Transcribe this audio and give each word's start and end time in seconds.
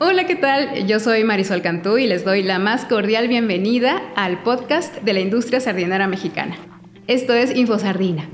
Hola, 0.00 0.26
¿qué 0.26 0.36
tal? 0.36 0.86
Yo 0.86 1.00
soy 1.00 1.24
Marisol 1.24 1.62
Cantú 1.62 1.98
y 1.98 2.06
les 2.06 2.24
doy 2.24 2.42
la 2.42 2.58
más 2.58 2.84
cordial 2.84 3.26
bienvenida 3.28 4.02
al 4.16 4.42
podcast 4.42 5.02
de 5.02 5.12
la 5.12 5.20
industria 5.20 5.60
sardinera 5.60 6.06
mexicana. 6.06 6.56
Esto 7.06 7.32
es 7.32 7.56
InfoSardina. 7.56 8.28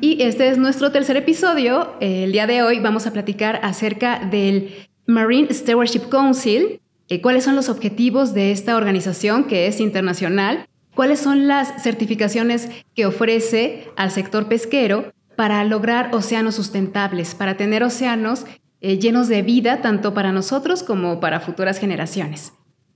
Y 0.00 0.22
este 0.22 0.48
es 0.48 0.58
nuestro 0.58 0.92
tercer 0.92 1.16
episodio. 1.16 1.94
El 2.00 2.32
día 2.32 2.46
de 2.46 2.62
hoy 2.62 2.80
vamos 2.80 3.06
a 3.06 3.12
platicar 3.12 3.60
acerca 3.62 4.20
del 4.30 4.72
Marine 5.06 5.52
Stewardship 5.52 6.08
Council, 6.08 6.80
eh, 7.08 7.20
cuáles 7.20 7.44
son 7.44 7.56
los 7.56 7.68
objetivos 7.68 8.34
de 8.34 8.52
esta 8.52 8.76
organización 8.76 9.44
que 9.44 9.66
es 9.66 9.80
internacional, 9.80 10.66
cuáles 10.94 11.18
son 11.18 11.48
las 11.48 11.82
certificaciones 11.82 12.70
que 12.94 13.06
ofrece 13.06 13.88
al 13.96 14.10
sector 14.10 14.48
pesquero 14.48 15.12
para 15.40 15.64
lograr 15.64 16.14
océanos 16.14 16.54
sustentables, 16.54 17.34
para 17.34 17.56
tener 17.56 17.82
océanos 17.82 18.44
eh, 18.80 18.98
llenos 18.98 19.28
de 19.28 19.42
vida 19.42 19.80
tanto 19.82 20.14
para 20.14 20.32
nosotros 20.32 20.82
como 20.82 21.20
para 21.20 21.40
futuras 21.40 21.78
generaciones. 21.78 22.52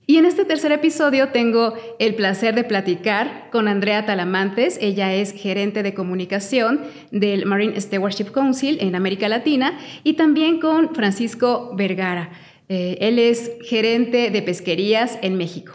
Y 0.07 0.17
en 0.17 0.25
este 0.25 0.45
tercer 0.45 0.71
episodio 0.71 1.29
tengo 1.29 1.73
el 1.97 2.13
placer 2.13 2.53
de 2.53 2.63
platicar 2.63 3.49
con 3.51 3.67
Andrea 3.67 4.05
Talamantes. 4.05 4.77
Ella 4.79 5.13
es 5.13 5.31
gerente 5.31 5.81
de 5.81 5.95
comunicación 5.95 6.81
del 7.11 7.47
Marine 7.47 7.79
Stewardship 7.81 8.31
Council 8.31 8.77
en 8.81 8.93
América 8.93 9.27
Latina 9.29 9.79
y 10.03 10.13
también 10.13 10.59
con 10.59 10.93
Francisco 10.93 11.71
Vergara. 11.75 12.29
Eh, 12.69 12.97
él 13.01 13.17
es 13.17 13.51
gerente 13.63 14.29
de 14.29 14.41
pesquerías 14.43 15.17
en 15.23 15.37
México. 15.37 15.73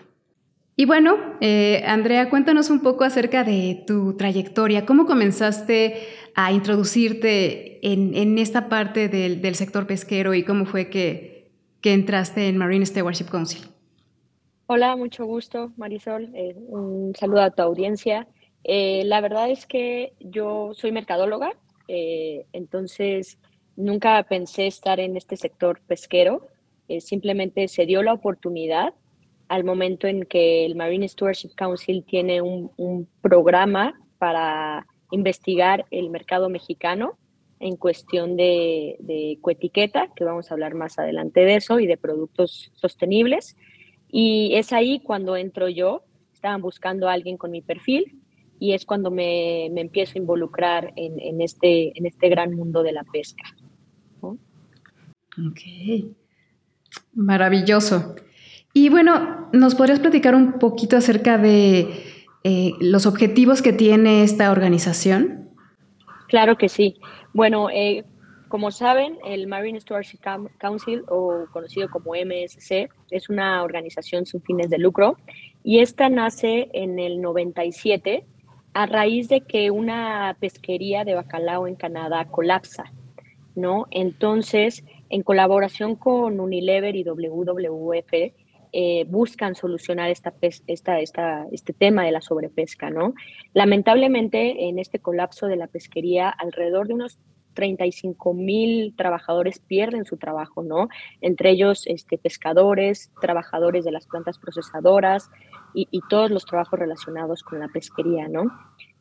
Y 0.80 0.87
bueno, 0.87 1.19
eh, 1.43 1.83
Andrea, 1.84 2.30
cuéntanos 2.30 2.70
un 2.70 2.80
poco 2.80 3.05
acerca 3.05 3.45
de 3.45 3.84
tu 3.87 4.16
trayectoria. 4.16 4.87
¿Cómo 4.87 5.05
comenzaste 5.05 6.09
a 6.34 6.53
introducirte 6.53 7.87
en, 7.87 8.39
esta 8.39 8.70
parte 8.70 9.11
del, 9.11 9.55
sector 9.56 9.87
pesquero 9.87 10.33
y 10.33 10.43
cómo 10.43 10.65
fue 10.65 10.89
que, 10.89 11.51
entraste 11.83 12.48
en 12.48 12.56
Marine 12.56 12.86
Stewardship 12.86 13.27
Council? 13.27 13.61
Hola, 14.69 14.97
mucho 14.97 15.27
gusto, 15.27 15.70
Marisol. 15.77 16.31
Eh, 16.34 16.55
un 16.56 17.14
saludo 17.14 17.42
a 17.42 17.51
tu 17.51 17.61
audiencia. 17.61 18.27
Eh, 18.64 19.03
la 19.05 19.20
verdad 19.20 19.51
es 19.51 19.67
que 19.67 20.14
yo 20.19 20.70
soy 20.73 20.92
mercadóloga, 20.92 21.51
eh, 21.89 22.47
entonces 22.55 23.39
nunca 23.77 24.23
pensé 24.23 24.67
estar 24.67 24.98
en 24.98 25.19
este 25.19 25.36
sector 25.36 25.83
pesquero. 25.86 26.48
simplemente 27.01 27.69
se 27.69 27.84
dio 27.84 28.03
la 28.03 28.14
oportunidad 28.14 28.95
al 29.51 29.65
momento 29.65 30.06
en 30.06 30.27
que 30.27 30.65
el 30.65 30.77
Marine 30.77 31.09
Stewardship 31.09 31.51
Council 31.56 32.05
tiene 32.06 32.41
un, 32.41 32.70
un 32.77 33.09
programa 33.20 34.01
para 34.17 34.87
investigar 35.11 35.87
el 35.91 36.09
mercado 36.09 36.48
mexicano 36.48 37.19
en 37.59 37.75
cuestión 37.75 38.37
de, 38.37 38.97
de 39.01 39.39
coetiqueta, 39.41 40.07
que 40.15 40.23
vamos 40.23 40.48
a 40.48 40.55
hablar 40.55 40.75
más 40.75 41.01
adelante 41.01 41.41
de 41.41 41.57
eso, 41.57 41.81
y 41.81 41.89
de 41.89 41.97
productos 41.97 42.70
sostenibles. 42.75 43.57
Y 44.09 44.55
es 44.55 44.73
ahí 44.73 45.01
cuando 45.01 45.37
entro 45.37 45.69
yo, 45.69 46.05
estaban 46.33 46.62
buscando 46.62 47.09
a 47.09 47.12
alguien 47.12 47.37
con 47.37 47.51
mi 47.51 47.61
perfil 47.61 48.20
y 48.61 48.75
es 48.75 48.87
cuando 48.87 49.11
me, 49.11 49.69
me 49.73 49.81
empiezo 49.81 50.12
a 50.14 50.19
involucrar 50.19 50.92
en, 50.95 51.19
en, 51.19 51.41
este, 51.41 51.98
en 51.98 52.07
este 52.07 52.29
gran 52.29 52.55
mundo 52.55 52.85
de 52.85 52.92
la 52.92 53.03
pesca. 53.03 53.42
Ok, 54.20 55.61
maravilloso. 57.14 58.14
Y 58.73 58.89
bueno, 58.89 59.49
¿nos 59.53 59.75
podrías 59.75 60.01
platicar 60.01 60.35
un 60.35 60.59
poquito 60.59 60.97
acerca 60.97 61.39
de 61.39 62.05
eh, 62.45 62.73
los 62.81 63.07
objetivos 63.07 63.63
que 63.63 63.73
tiene 63.73 64.23
esta 64.23 64.51
organización? 64.53 65.51
Claro 66.29 66.57
que 66.57 66.69
sí. 66.69 66.97
Bueno, 67.33 67.69
eh, 67.71 68.05
como 68.48 68.71
saben, 68.71 69.19
el 69.25 69.47
Marine 69.47 69.81
Stewardship 69.81 70.19
Council, 70.59 71.03
o 71.09 71.47
conocido 71.53 71.89
como 71.91 72.15
MSC, 72.15 72.89
es 73.11 73.29
una 73.29 73.63
organización 73.63 74.27
sin 74.27 74.43
fines 74.43 74.71
de 74.71 74.79
lucro 74.79 75.17
y 75.63 75.81
esta 75.81 76.09
nace 76.09 76.69
en 76.73 76.98
el 76.98 77.20
97 77.20 78.25
a 78.73 78.86
raíz 78.86 79.29
de 79.29 79.42
que 79.42 79.70
una 79.70 80.36
pesquería 80.41 81.05
de 81.05 81.14
bacalao 81.14 81.67
en 81.67 81.75
Canadá 81.75 82.27
colapsa, 82.27 82.92
¿no? 83.55 83.86
Entonces, 83.91 84.85
en 85.11 85.23
colaboración 85.23 85.97
con 85.97 86.41
Unilever 86.41 86.95
y 86.97 87.05
WWF, 87.05 88.33
eh, 88.73 89.05
buscan 89.08 89.55
solucionar 89.55 90.11
esta, 90.11 90.33
esta, 90.41 91.01
esta, 91.01 91.47
este 91.51 91.73
tema 91.73 92.05
de 92.05 92.13
la 92.13 92.20
sobrepesca, 92.20 92.91
¿no? 92.91 93.14
Lamentablemente, 93.53 94.69
en 94.69 94.79
este 94.79 95.01
colapso 95.01 95.47
de 95.47 95.57
la 95.57 95.67
pesquería, 95.67 96.29
alrededor 96.29 96.86
de 96.86 96.95
unos 96.95 97.19
35 97.55 98.33
mil 98.35 98.95
trabajadores 98.97 99.59
pierden 99.59 100.05
su 100.05 100.17
trabajo, 100.17 100.63
¿no? 100.63 100.89
Entre 101.20 101.51
ellos 101.51 101.85
este, 101.86 102.17
pescadores, 102.17 103.11
trabajadores 103.20 103.85
de 103.85 103.92
las 103.92 104.07
plantas 104.07 104.39
procesadoras 104.39 105.30
y, 105.75 106.01
todos 106.09 106.30
los 106.30 106.47
trabajos 106.47 106.79
relacionados 106.79 107.42
con 107.42 107.61
la 107.61 107.69
pesquería, 107.69 108.29
¿no? 108.29 108.45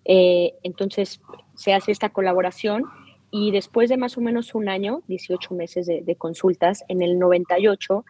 Eh, 0.06 0.54
entonces 0.64 1.22
se 1.56 1.74
hace 1.74 1.92
esta 1.92 2.10
colaboración 2.10 2.84
y 3.32 3.52
después 3.52 3.90
de 3.90 3.98
más 3.98 4.18
o 4.18 4.22
menos 4.22 4.56
un 4.56 4.70
año, 4.70 5.04
18 5.08 5.54
meses 5.54 5.86
de, 5.86 6.02
de 6.02 6.16
consultas, 6.16 6.84
en 6.88 7.02
el 7.02 7.20
98 7.20 8.04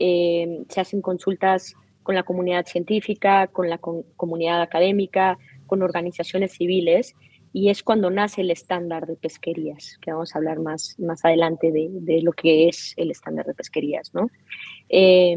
eh, 0.00 0.64
se 0.70 0.80
hacen 0.80 1.02
consultas 1.02 1.74
con 2.02 2.14
la 2.14 2.22
comunidad 2.22 2.66
científica, 2.66 3.48
con 3.48 3.68
la 3.68 3.78
comunidad 3.78 4.62
académica, 4.62 5.38
con 5.66 5.82
organizaciones 5.82 6.52
civiles, 6.52 7.14
y 7.52 7.68
es 7.68 7.82
cuando 7.82 8.10
nace 8.10 8.40
el 8.40 8.50
estándar 8.50 9.06
de 9.06 9.16
pesquerías, 9.16 9.98
que 10.00 10.10
vamos 10.10 10.34
a 10.34 10.38
hablar 10.38 10.58
más, 10.58 10.98
más 10.98 11.22
adelante 11.24 11.70
de, 11.70 12.22
lo 12.22 12.32
que 12.32 12.68
es 12.68 12.94
el 12.96 13.10
estándar 13.10 13.44
de 13.44 13.52
pesquerías, 13.52 14.14
¿no? 14.14 14.30
Eh, 14.88 15.36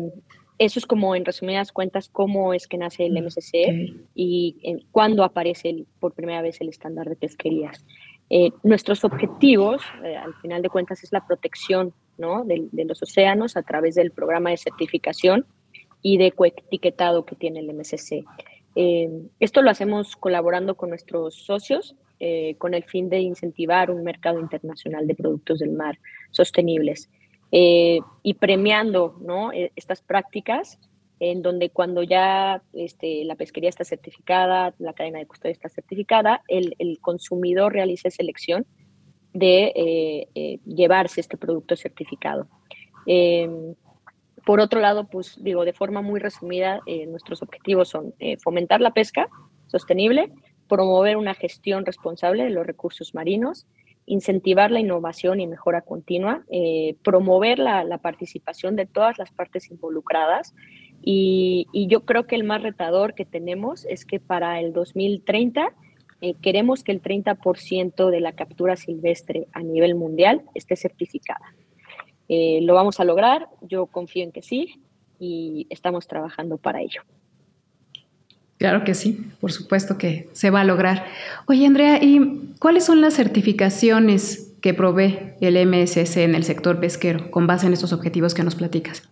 eso 0.60 0.80
es 0.80 0.86
como, 0.86 1.14
en 1.14 1.26
resumidas 1.26 1.74
cuentas, 1.74 2.08
cómo 2.08 2.54
es 2.54 2.68
que 2.68 2.78
nace 2.78 3.06
el 3.06 3.22
MSC 3.22 4.06
y 4.16 4.56
eh, 4.64 4.86
cuándo 4.92 5.26
aparece 5.26 5.86
por 6.00 6.14
primera 6.14 6.42
vez 6.42 6.62
el 6.62 6.70
estándar 6.70 7.10
de 7.10 7.18
pesquerías. 7.18 7.84
nuestros 8.64 9.04
objetivos, 9.04 9.82
al 10.02 10.34
final 10.36 10.62
de 10.62 10.70
cuentas, 10.70 11.04
es 11.04 11.12
la 11.12 11.26
protección 11.28 11.94
de, 12.18 12.86
los 12.86 13.02
océanos 13.02 13.58
a 13.58 13.64
través 13.64 13.96
del 13.96 14.12
programa 14.12 14.52
de 14.52 14.58
certificación 14.58 15.46
y 16.02 16.18
de 16.18 16.32
coetiquetado 16.32 17.26
que 17.26 17.36
tiene 17.36 17.60
el 17.60 17.74
MSC. 17.74 18.24
Eh, 18.76 19.10
esto 19.40 19.62
lo 19.62 19.70
hacemos 19.70 20.16
colaborando 20.16 20.76
con 20.76 20.90
nuestros 20.90 21.36
socios 21.36 21.96
eh, 22.20 22.56
con 22.58 22.74
el 22.74 22.84
fin 22.84 23.10
de 23.10 23.20
incentivar 23.20 23.92
un 23.92 24.04
mercado 24.04 24.40
internacional 24.40 25.06
de 25.08 25.16
productos 25.16 25.60
del 25.60 25.72
mar 25.72 26.00
sostenibles 26.32 27.10
eh, 27.52 28.00
y 28.24 28.36
premiando 28.36 29.16
e, 29.54 29.72
estas 29.76 30.02
prácticas 30.02 30.80
en 31.20 31.42
donde 31.42 31.70
cuando 31.70 32.02
ya 32.02 32.62
este, 32.74 33.26
la 33.26 33.36
pesquería 33.36 33.70
está 33.70 33.84
certificada, 33.84 34.74
la 34.80 34.94
cadena 34.94 35.20
de 35.20 35.26
custodia 35.26 35.52
está 35.52 35.70
certificada, 35.70 36.44
el, 36.48 36.76
el 36.80 37.00
consumidor 37.00 37.74
realice 37.74 38.10
selección 38.10 38.66
de 39.34 39.74
eh, 39.76 40.28
eh, 40.36 40.60
llevarse 40.66 41.20
este 41.20 41.38
producto 41.38 41.76
certificado. 41.76 42.48
Em, 43.06 43.76
por 44.46 44.60
otro 44.60 44.80
lado, 44.80 45.08
pues 45.08 45.38
digo, 45.42 45.66
de 45.66 45.74
forma 45.74 46.02
muy 46.02 46.20
resumida, 46.20 46.82
eh, 46.86 47.06
nuestros 47.08 47.42
objetivos 47.42 47.90
son 47.90 48.14
fomentar 48.44 48.82
la 48.82 48.92
pesca 48.92 49.30
sostenible, 49.68 50.32
promover 50.68 51.18
una 51.18 51.34
gestión 51.34 51.86
responsable 51.86 52.44
de 52.44 52.50
los 52.50 52.66
recursos 52.66 53.16
marinos, 53.16 53.66
incentivar 54.06 54.70
la 54.70 54.82
innovación 54.82 55.40
y 55.40 55.48
mejora 55.48 55.82
continua, 55.82 56.44
promover 57.04 57.58
la, 57.58 57.98
participación 58.00 58.76
de 58.76 58.86
todas 58.86 59.18
las 59.18 59.32
partes 59.32 59.72
involucradas. 59.72 60.54
Y, 61.02 61.68
y, 61.72 61.88
yo 61.88 62.06
creo 62.06 62.28
que 62.28 62.36
el 62.36 62.44
más 62.44 62.62
retador 62.62 63.14
que 63.14 63.26
tenemos 63.26 63.86
es 63.86 64.06
que 64.06 64.20
para 64.20 64.60
el 64.60 64.74
2030 64.74 65.74
eh, 66.26 66.36
queremos 66.42 66.86
que 66.86 66.94
el 66.94 67.02
30% 67.02 68.10
de 68.10 68.22
la 68.22 68.32
captura 68.32 68.78
silvestre 68.78 69.50
a 69.52 69.62
nivel 69.62 69.94
mundial 69.94 70.44
esté 70.56 70.78
certificada. 70.78 71.54
Eh, 72.30 72.60
lo 72.62 72.74
vamos 72.74 73.02
a 73.02 73.04
lograr, 73.04 73.50
yo 73.60 73.88
confío 73.88 74.24
en 74.24 74.32
que 74.32 74.42
sí 74.42 74.80
y 75.20 75.68
estamos 75.70 76.08
trabajando 76.08 76.56
para 76.56 76.80
ello. 76.80 77.02
Claro 78.58 78.86
que 78.86 78.94
sí, 78.94 79.20
por 79.42 79.52
supuesto 79.52 79.98
que 79.98 80.30
se 80.32 80.50
va 80.50 80.62
a 80.62 80.64
lograr. 80.64 81.04
Oye, 81.46 81.66
Andrea, 81.66 82.02
¿y 82.02 82.54
cuáles 82.58 82.86
son 82.86 83.02
las 83.02 83.16
certificaciones 83.16 84.56
que 84.62 84.74
provee 84.74 85.34
el 85.42 85.58
MSS 85.68 86.16
en 86.16 86.36
el 86.36 86.46
sector 86.46 86.80
pesquero 86.80 87.32
con 87.32 87.48
base 87.48 87.68
en 87.68 87.74
estos 87.74 87.92
objetivos 87.92 88.34
que 88.34 88.44
nos 88.44 88.56
platicas? 88.56 89.10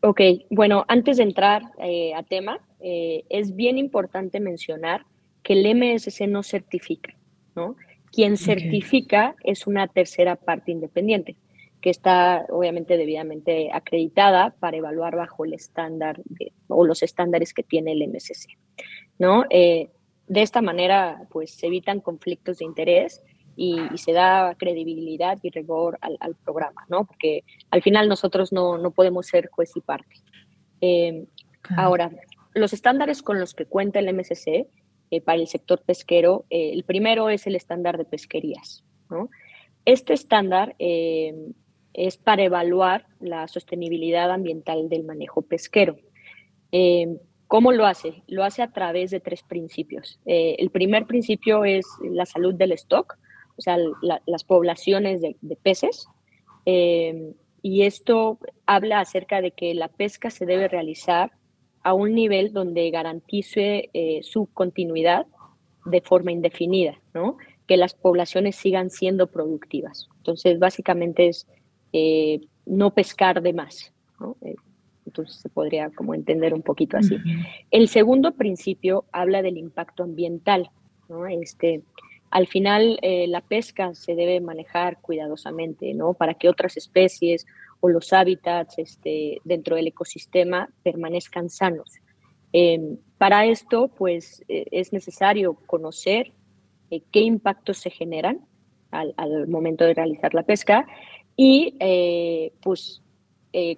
Ok, 0.00 0.20
bueno, 0.50 0.84
antes 0.88 1.18
de 1.18 1.22
entrar 1.22 1.62
eh, 1.78 2.12
a 2.12 2.24
tema, 2.24 2.58
es 2.80 3.54
bien 3.54 3.78
importante 3.78 4.40
mencionar 4.40 5.04
que 5.42 5.54
el 5.54 5.74
MSC 5.74 6.26
no 6.26 6.42
certifica, 6.42 7.16
¿no? 7.54 7.76
Quien 8.12 8.36
certifica 8.36 9.36
es 9.44 9.66
una 9.66 9.86
tercera 9.86 10.36
parte 10.36 10.72
independiente, 10.72 11.36
que 11.80 11.90
está 11.90 12.44
obviamente 12.50 12.96
debidamente 12.96 13.70
acreditada 13.72 14.54
para 14.58 14.76
evaluar 14.76 15.16
bajo 15.16 15.44
el 15.44 15.54
estándar 15.54 16.20
o 16.68 16.84
los 16.84 17.02
estándares 17.02 17.54
que 17.54 17.62
tiene 17.62 17.92
el 17.92 18.08
MSC, 18.08 18.58
¿no? 19.18 19.44
Eh, 19.48 19.90
de 20.26 20.42
esta 20.42 20.60
manera, 20.62 21.26
pues 21.30 21.52
se 21.52 21.66
evitan 21.66 22.00
conflictos 22.00 22.58
de 22.58 22.64
interés 22.64 23.22
y, 23.56 23.78
se 23.96 24.12
da 24.12 24.54
credibilidad 24.56 25.38
y 25.42 25.50
rigor 25.50 25.98
al, 26.00 26.34
programa, 26.36 26.86
¿no? 26.88 27.04
Porque 27.04 27.44
al 27.70 27.82
final 27.82 28.08
nosotros 28.08 28.52
no, 28.52 28.78
no 28.78 28.90
podemos 28.90 29.26
ser 29.26 29.48
juez 29.50 29.72
y 29.76 29.80
parte. 29.80 30.16
Eh, 30.80 31.26
ahora, 31.76 32.10
los 32.54 32.72
estándares 32.72 33.22
con 33.22 33.38
los 33.38 33.54
que 33.54 33.66
cuenta 33.66 33.98
el 33.98 34.14
MSC 34.14 34.66
eh, 35.10 35.20
para 35.20 35.40
el 35.40 35.46
sector 35.46 35.82
pesquero, 35.82 36.44
eh, 36.50 36.72
el 36.72 36.84
primero 36.84 37.30
es 37.30 37.46
el 37.46 37.56
estándar 37.56 37.98
de 37.98 38.04
pesquerías, 38.04 38.84
¿no? 39.08 39.30
Este 39.86 40.12
estándar 40.12 40.76
es 40.78 42.16
para 42.18 42.42
evaluar 42.42 43.06
la 43.18 43.48
sostenibilidad 43.48 44.30
ambiental 44.30 44.90
del 44.90 45.04
manejo 45.04 45.40
pesquero. 45.40 45.96
¿Cómo 47.46 47.72
lo 47.72 47.86
hace? 47.86 48.22
Lo 48.26 48.44
hace 48.44 48.60
a 48.60 48.72
través 48.72 49.10
de 49.10 49.20
tres 49.20 49.42
principios. 49.42 50.20
el 50.26 50.68
primer 50.68 51.06
principio 51.06 51.64
es 51.64 51.86
la 52.02 52.26
salud 52.26 52.54
del 52.54 52.72
stock, 52.72 53.16
o 53.60 53.62
sea, 53.62 53.76
las 54.24 54.44
poblaciones 54.44 55.20
de, 55.20 55.56
peces. 55.62 56.06
Eh, 56.64 57.34
y 57.60 57.82
esto 57.82 58.38
habla 58.64 59.00
acerca 59.00 59.42
de 59.42 59.50
que 59.50 59.74
la 59.74 59.88
pesca 59.88 60.30
se 60.30 60.46
debe 60.46 60.66
realizar 60.66 61.32
a 61.82 61.94
un 61.94 62.14
nivel 62.14 62.52
donde 62.52 62.90
garantice 62.90 63.90
eh, 63.92 64.20
su 64.22 64.46
continuidad 64.46 65.26
de 65.86 66.00
forma 66.00 66.32
indefinida, 66.32 67.00
¿no? 67.14 67.38
que 67.66 67.76
las 67.76 67.94
poblaciones 67.94 68.56
sigan 68.56 68.90
siendo 68.90 69.28
productivas. 69.28 70.08
Entonces, 70.18 70.58
básicamente 70.58 71.28
es 71.28 71.46
eh, 71.92 72.40
no 72.66 72.92
pescar 72.92 73.42
de 73.42 73.52
más. 73.52 73.92
¿no? 74.18 74.36
entonces, 75.06 75.36
se 75.36 75.48
podría 75.48 75.90
como 75.90 76.14
entender 76.14 76.52
un 76.52 76.62
poquito 76.62 76.96
así. 76.96 77.16
El 77.70 77.88
segundo 77.88 78.32
principio 78.32 79.04
habla 79.12 79.42
del 79.42 79.56
impacto 79.56 80.02
ambiental. 80.02 80.70
¿no? 81.08 81.26
Este, 81.26 81.82
al 82.30 82.46
final 82.46 82.98
eh, 83.02 83.26
la 83.26 83.40
pesca 83.40 83.94
se 83.94 84.14
debe 84.14 84.40
manejar 84.40 85.00
cuidadosamente, 85.00 85.94
¿no? 85.94 86.14
Para 86.14 86.34
que 86.34 86.48
otras 86.48 86.76
especies 86.76 87.46
o 87.80 87.88
los 87.88 88.12
hábitats 88.12 88.78
este, 88.78 89.38
dentro 89.44 89.76
del 89.76 89.88
ecosistema 89.88 90.68
permanezcan 90.82 91.50
sanos. 91.50 91.96
Em, 92.52 92.98
para 93.18 93.46
esto, 93.46 93.88
pues 93.88 94.44
e, 94.48 94.66
es 94.70 94.92
necesario 94.92 95.54
conocer 95.66 96.32
eh, 96.90 97.02
qué 97.10 97.20
impactos 97.20 97.78
se 97.78 97.90
generan 97.90 98.46
al, 98.90 99.46
momento 99.46 99.84
de 99.84 99.94
realizar 99.94 100.34
la 100.34 100.42
pesca 100.42 100.86
y 101.36 101.76
eh, 101.78 102.52
pues 102.60 103.02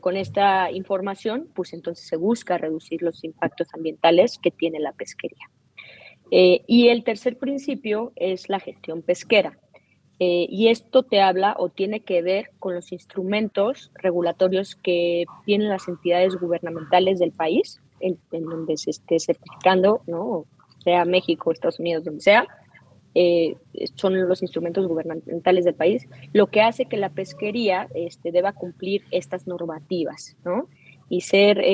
con 0.00 0.18
esta 0.18 0.70
información, 0.70 1.48
pues 1.54 1.72
entonces 1.72 2.06
se 2.06 2.16
busca 2.16 2.58
reducir 2.58 3.00
los 3.00 3.24
impactos 3.24 3.68
ambientales 3.72 4.38
que 4.38 4.50
tiene 4.50 4.78
la 4.80 4.92
pesquería. 4.92 5.48
Eh, 6.34 6.64
y 6.66 6.88
el 6.88 7.04
tercer 7.04 7.36
principio 7.36 8.12
es 8.16 8.48
la 8.48 8.58
gestión 8.58 9.02
pesquera. 9.02 9.58
Eh, 10.24 10.46
y 10.48 10.68
esto 10.68 11.02
te 11.02 11.20
habla 11.20 11.56
o 11.58 11.68
tiene 11.68 11.98
que 11.98 12.22
ver 12.22 12.52
con 12.60 12.76
los 12.76 12.92
instrumentos 12.92 13.90
regulatorios 13.96 14.76
que 14.76 15.24
tienen 15.44 15.68
las 15.68 15.88
entidades 15.88 16.36
gubernamentales 16.36 17.18
del 17.18 17.32
país, 17.32 17.80
en, 17.98 18.20
donde 18.30 18.76
se 18.76 18.90
esté 18.90 19.18
certificando, 19.18 20.02
¿no? 20.06 20.44
sea 20.84 21.04
México, 21.04 21.50
Estados 21.50 21.80
Unidos, 21.80 22.04
donde 22.04 22.20
sea, 22.20 22.46
eh, 23.16 23.56
son 23.96 24.28
los 24.28 24.42
instrumentos 24.42 24.86
gubernamentales 24.86 25.64
del 25.64 25.74
país, 25.74 26.06
lo 26.32 26.46
que 26.46 26.60
hace 26.60 26.84
que 26.84 26.98
la 26.98 27.10
pesquería 27.10 27.88
este, 27.92 28.30
deba 28.30 28.52
cumplir 28.52 29.02
estas 29.10 29.48
normativas, 29.48 30.36
¿no? 30.44 30.68
Y 31.08 31.22
ser 31.22 31.64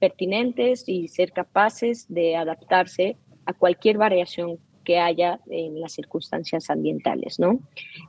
pertinentes 0.00 0.88
y 0.88 1.06
ser 1.06 1.30
capaces 1.30 2.06
de 2.08 2.34
adaptarse 2.34 3.16
a 3.46 3.52
cualquier 3.52 3.96
variación 3.96 4.58
que 4.82 4.98
haya 4.98 5.40
en 5.48 5.80
las 5.80 5.92
circunstancias 5.92 6.70
ambientales. 6.70 7.38
¿no? 7.38 7.60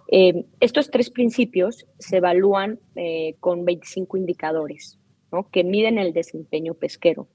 Eh, 0.09 0.45
estos 0.59 0.91
tres 0.91 1.09
principios 1.09 1.85
se 1.99 2.17
evalúan 2.17 2.79
eh, 2.95 3.35
con 3.39 3.65
25 3.65 4.17
indicadores 4.17 4.99
que 5.51 5.63
miden 5.63 5.97
el 5.97 6.13
desempeño 6.13 6.75
pesquero 6.75 7.27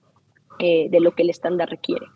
eh, 0.61 0.89
de 0.89 1.01
lo 1.01 1.17
que 1.17 1.25
el 1.25 1.31
estándar 1.31 1.69
requiere. 1.69 2.07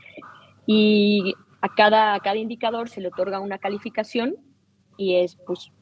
Y 0.64 1.34
a 1.60 1.74
cada, 1.74 2.18
cada 2.20 2.36
indicador 2.36 2.88
se 2.88 3.00
le 3.00 3.08
otorga 3.08 3.40
una 3.40 3.58
calificación 3.58 4.36
y 4.96 5.16
es, 5.16 5.36
pues, 5.44 5.72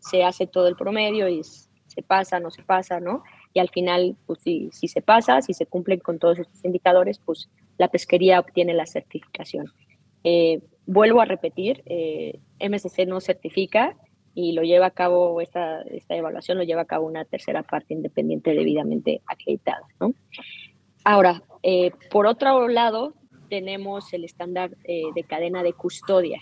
se 0.00 0.24
hace 0.24 0.48
todo 0.48 0.66
el 0.66 0.74
promedio 0.74 1.28
y 1.28 1.42
se 1.44 2.02
pasa, 2.02 2.40
no 2.40 2.50
se 2.50 2.64
pasa, 2.64 2.98
¿no? 2.98 3.22
Y 3.54 3.60
al 3.60 3.68
final, 3.68 4.16
pues 4.26 4.40
si, 4.40 4.70
si 4.72 4.88
se 4.88 5.02
pasa, 5.02 5.40
si 5.40 5.54
se 5.54 5.66
cumplen 5.66 6.00
con 6.00 6.18
todos 6.18 6.38
estos 6.40 6.64
indicadores, 6.64 7.18
pues 7.18 7.48
la 7.78 7.88
pesquería 7.88 8.40
obtiene 8.40 8.74
la 8.74 8.86
certificación. 8.86 9.72
Eh, 10.24 10.60
vuelvo 10.86 11.20
a 11.20 11.24
repetir, 11.24 11.82
eh, 11.86 12.38
MSC 12.60 13.06
no 13.06 13.20
certifica 13.20 13.96
y 14.34 14.52
lo 14.52 14.62
lleva 14.62 14.86
a 14.86 14.90
cabo, 14.90 15.40
esta, 15.40 15.82
esta 15.82 16.16
evaluación 16.16 16.58
lo 16.58 16.64
lleva 16.64 16.82
a 16.82 16.86
cabo 16.86 17.06
una 17.06 17.24
tercera 17.24 17.62
parte 17.62 17.94
independiente 17.94 18.52
debidamente 18.54 19.20
acreditada. 19.26 19.86
Ahora, 21.04 21.42
eh, 21.62 21.90
por 22.10 22.26
otro 22.26 22.68
lado, 22.68 23.14
tenemos 23.48 24.12
el 24.12 24.24
estándar 24.24 24.76
de 24.86 25.24
cadena 25.26 25.62
de 25.62 25.72
custodia, 25.72 26.38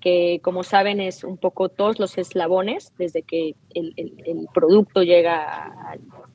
que 0.00 0.40
como 0.42 0.64
saben 0.64 1.00
es 1.00 1.22
un 1.22 1.38
poco 1.38 1.68
todos 1.68 2.00
los 2.00 2.18
eslabones 2.18 2.92
desde 2.98 3.22
que 3.22 3.54
el, 3.72 4.48
producto 4.52 5.02
llega 5.04 5.72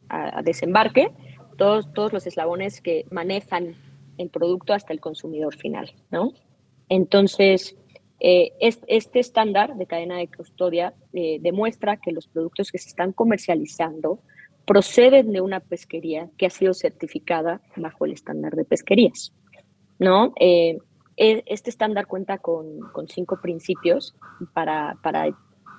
a 0.07 0.41
desembarque 0.41 1.11
todos, 1.59 1.93
todos 1.93 2.13
los 2.13 2.25
eslabones 2.25 2.81
que 2.81 3.05
manejan 3.11 3.75
el 4.19 4.29
producto 4.29 4.73
hasta 4.73 4.93
el 4.93 4.99
consumidor 4.99 5.55
final, 5.55 5.91
¿no? 6.11 6.33
Entonces, 6.89 7.75
eh, 8.19 8.51
este, 8.59 9.19
estándar 9.19 9.75
de 9.75 9.85
cadena 9.85 10.17
de 10.17 10.27
custodia 10.27 10.93
eh, 11.13 11.39
demuestra 11.41 11.97
que 11.97 12.11
los 12.11 12.27
productos 12.27 12.71
que 12.71 12.77
se 12.77 12.89
están 12.89 13.13
comercializando 13.13 14.19
proceden 14.65 15.31
de 15.31 15.41
una 15.41 15.61
pesquería 15.61 16.29
que 16.37 16.45
ha 16.45 16.49
sido 16.49 16.73
certificada 16.73 17.61
bajo 17.77 18.05
el 18.05 18.11
estándar 18.11 18.55
de 18.55 18.65
pesquerías, 18.65 19.33
¿no? 19.99 20.33
Eh, 20.39 20.77
e, 21.15 21.43
este 21.47 21.69
estándar 21.69 22.07
cuenta 22.07 22.37
con, 22.39 22.79
con 22.91 23.07
cinco 23.07 23.39
principios 23.41 24.15
para, 24.53 24.97
para, 25.01 25.29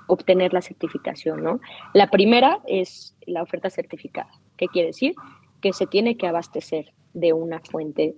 obtener 0.08 0.52
la 0.52 0.60
certificación, 0.60 1.40
¿no? 1.40 1.60
La 1.94 2.10
primera 2.10 2.58
es 2.66 3.14
la 3.26 3.42
oferta 3.44 3.70
certificada. 3.70 4.30
¿Qué 4.56 4.66
quiere 4.66 4.88
decir? 4.88 5.14
Que 5.60 5.72
se 5.72 5.86
tiene 5.86 6.16
que 6.16 6.26
abastecer 6.26 6.92
de 7.14 7.32
una 7.32 7.60
fuente 7.60 8.14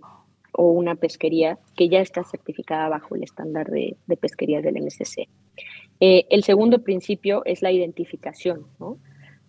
o 0.53 0.71
una 0.71 0.95
pesquería 0.95 1.59
que 1.77 1.89
ya 1.89 2.01
está 2.01 2.25
certificada 2.25 2.89
bajo 2.89 3.15
el 3.15 3.23
estándar 3.23 3.71
de, 3.71 3.97
de 4.07 4.17
pesquerías 4.17 4.63
del 4.63 4.83
MSC. 4.83 5.29
Eh, 6.01 6.27
el 6.31 6.43
segundo 6.43 6.83
principio 6.83 7.43
es 7.45 7.63
la 7.63 7.71
identificación. 7.71 8.67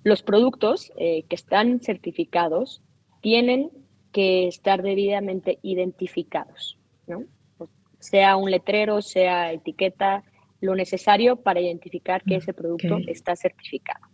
Los 0.04 0.22
productos 0.22 0.92
eh, 0.98 1.24
que 1.28 1.36
están 1.36 1.80
certificados 1.80 2.84
tienen 3.22 3.72
que 4.12 4.48
estar 4.48 4.84
debidamente 4.84 5.58
identificados, 5.64 6.78
sea 7.98 8.36
un 8.36 8.52
letrero, 8.52 9.02
sea 9.02 9.52
etiqueta, 9.52 10.24
lo 10.62 10.76
necesario 10.76 11.38
para 11.38 11.60
identificar 11.60 12.22
que 12.24 12.36
ese 12.36 12.54
producto 12.54 13.00
está 13.08 13.36
certificado. 13.36 14.06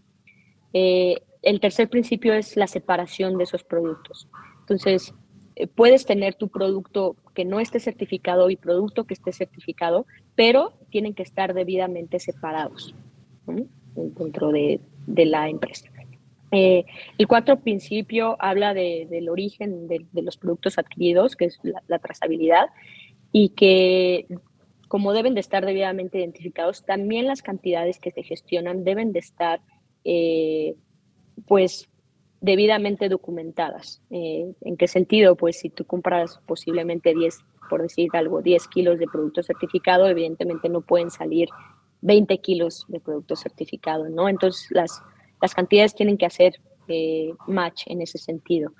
Eh, 0.74 1.18
el 1.42 1.60
tercer 1.60 1.90
principio 1.90 2.34
es 2.34 2.58
la 2.58 2.68
separación 2.68 3.38
de 3.38 3.46
esos 3.46 3.64
productos. 3.64 4.28
Entonces, 4.62 5.14
eh, 5.56 5.68
puedes 5.68 6.06
tener 6.06 6.36
tu 6.36 6.50
producto 6.50 7.16
que 7.34 7.46
no 7.46 7.60
esté 7.60 7.80
certificado 7.80 8.50
y 8.50 8.56
producto 8.56 9.06
que 9.06 9.14
esté 9.14 9.32
certificado, 9.32 10.06
pero 10.36 10.74
tienen 10.90 11.14
que 11.14 11.24
estar 11.24 11.54
debidamente 11.54 12.20
separados 12.20 12.94
dentro 13.96 14.52
de, 14.52 14.80
la 15.08 15.50
empresa. 15.50 15.90
Eh, 16.52 16.86
el 17.18 17.28
cuarto 17.28 17.60
principio 17.60 18.38
habla 18.40 18.74
del 18.74 19.30
origen 19.30 19.88
de, 19.88 20.06
los 20.14 20.38
productos 20.38 20.78
adquiridos, 20.78 21.36
que 21.36 21.46
es 21.46 21.60
la, 21.64 22.00
trazabilidad, 22.00 22.68
y 23.32 23.50
que 23.50 24.28
como 24.88 25.14
deben 25.14 25.36
de 25.36 25.42
estar 25.42 25.66
debidamente 25.66 26.20
identificados, 26.20 26.84
también 26.84 27.28
las 27.28 27.42
cantidades 27.42 28.00
que 28.00 28.12
se 28.12 28.24
gestionan 28.24 28.84
deben 28.84 29.12
de 29.12 29.20
estar 29.20 29.62
eh, 30.04 30.76
pues 31.48 31.90
debidamente 32.42 33.10
documentadas. 33.10 34.02
Eh, 34.10 34.54
¿En 34.62 34.78
qué 34.78 34.88
sentido? 34.88 35.36
Pues 35.36 35.60
si 35.60 35.70
tú 35.70 35.86
compras 35.86 36.40
posiblemente 36.46 37.14
10, 37.14 37.40
por 37.70 37.82
decir 37.82 38.10
algo, 38.14 38.42
10 38.42 38.68
kilos 38.68 39.00
de 39.00 39.08
producto 39.08 39.44
certificado, 39.44 40.08
evidentemente 40.08 40.70
no 40.70 40.82
pueden 40.82 41.12
salir 41.12 41.50
20 42.02 42.38
kilos 42.40 42.86
de 42.88 43.00
producto 43.00 43.36
certificado, 43.36 44.10
¿no? 44.10 44.30
Entonces 44.30 44.68
las, 44.72 45.02
las 45.42 45.54
cantidades 45.54 45.96
tienen 45.96 46.18
que 46.18 46.26
hacer 46.26 46.60
eh, 46.88 47.34
match 47.48 47.84
en 47.88 48.02
ese 48.02 48.18
sentido. 48.18 48.72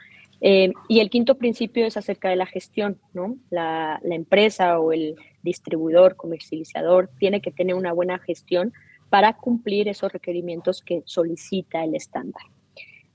Eh, 0.42 0.72
y 0.88 1.02
el 1.02 1.10
quinto 1.10 1.36
principio 1.36 1.86
es 1.86 1.98
acerca 1.98 2.30
de 2.30 2.38
la 2.38 2.46
gestión, 2.46 2.98
¿no? 3.14 3.36
La, 3.50 4.00
la 4.04 4.16
empresa 4.16 4.80
o 4.80 4.94
el 4.94 5.16
distribuidor, 5.44 6.16
comercializador, 6.16 7.10
tiene 7.20 7.42
que 7.42 7.52
tener 7.52 7.76
una 7.76 7.92
buena 7.92 8.20
gestión 8.20 8.74
para 9.10 9.34
cumplir 9.34 9.88
esos 9.88 10.12
requerimientos 10.12 10.82
que 10.82 11.04
solicita 11.06 11.84
el 11.84 11.96
estándar. 11.96 12.44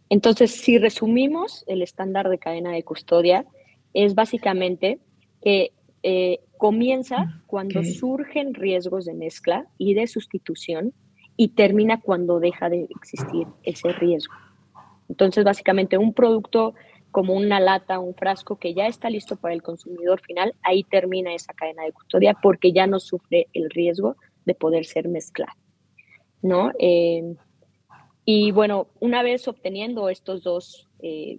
Entonces, 0.08 0.50
si 0.50 0.78
resumimos 0.78 1.64
el 1.66 1.82
estándar 1.82 2.28
de 2.28 2.38
cadena 2.38 2.72
de 2.72 2.82
custodia, 2.82 3.46
es 3.94 4.14
básicamente 4.14 4.98
que 5.42 5.72
eh, 6.02 6.40
comienza 6.58 7.42
cuando 7.46 7.82
surgen 7.82 8.54
riesgos 8.54 9.06
de 9.06 9.14
mezcla 9.14 9.66
y 9.78 9.94
de 9.94 10.06
sustitución 10.06 10.92
y 11.36 11.48
termina 11.48 12.00
cuando 12.00 12.40
deja 12.40 12.68
de 12.68 12.86
existir 12.90 13.46
ese 13.62 13.92
riesgo. 13.92 14.34
Entonces, 15.08 15.44
básicamente, 15.44 15.98
un 15.98 16.12
producto 16.12 16.74
como 17.10 17.34
una 17.34 17.60
lata, 17.60 18.00
un 18.00 18.14
frasco 18.14 18.56
que 18.56 18.74
ya 18.74 18.86
está 18.86 19.08
listo 19.08 19.36
para 19.36 19.54
el 19.54 19.62
consumidor 19.62 20.20
final, 20.20 20.54
ahí 20.62 20.82
termina 20.82 21.32
esa 21.32 21.52
cadena 21.52 21.84
de 21.84 21.92
custodia 21.92 22.34
porque 22.42 22.72
ya 22.72 22.86
no 22.86 22.98
sufre 22.98 23.46
el 23.52 23.70
riesgo 23.70 24.16
de 24.44 24.54
poder 24.54 24.84
ser 24.84 25.08
mezclado. 25.08 25.52
¿No? 26.44 26.72
Eh, 26.78 27.36
y 28.26 28.52
bueno, 28.52 28.88
una 29.00 29.22
vez 29.22 29.48
obteniendo 29.48 30.10
estos 30.10 30.42
dos, 30.42 30.88
eh, 31.00 31.38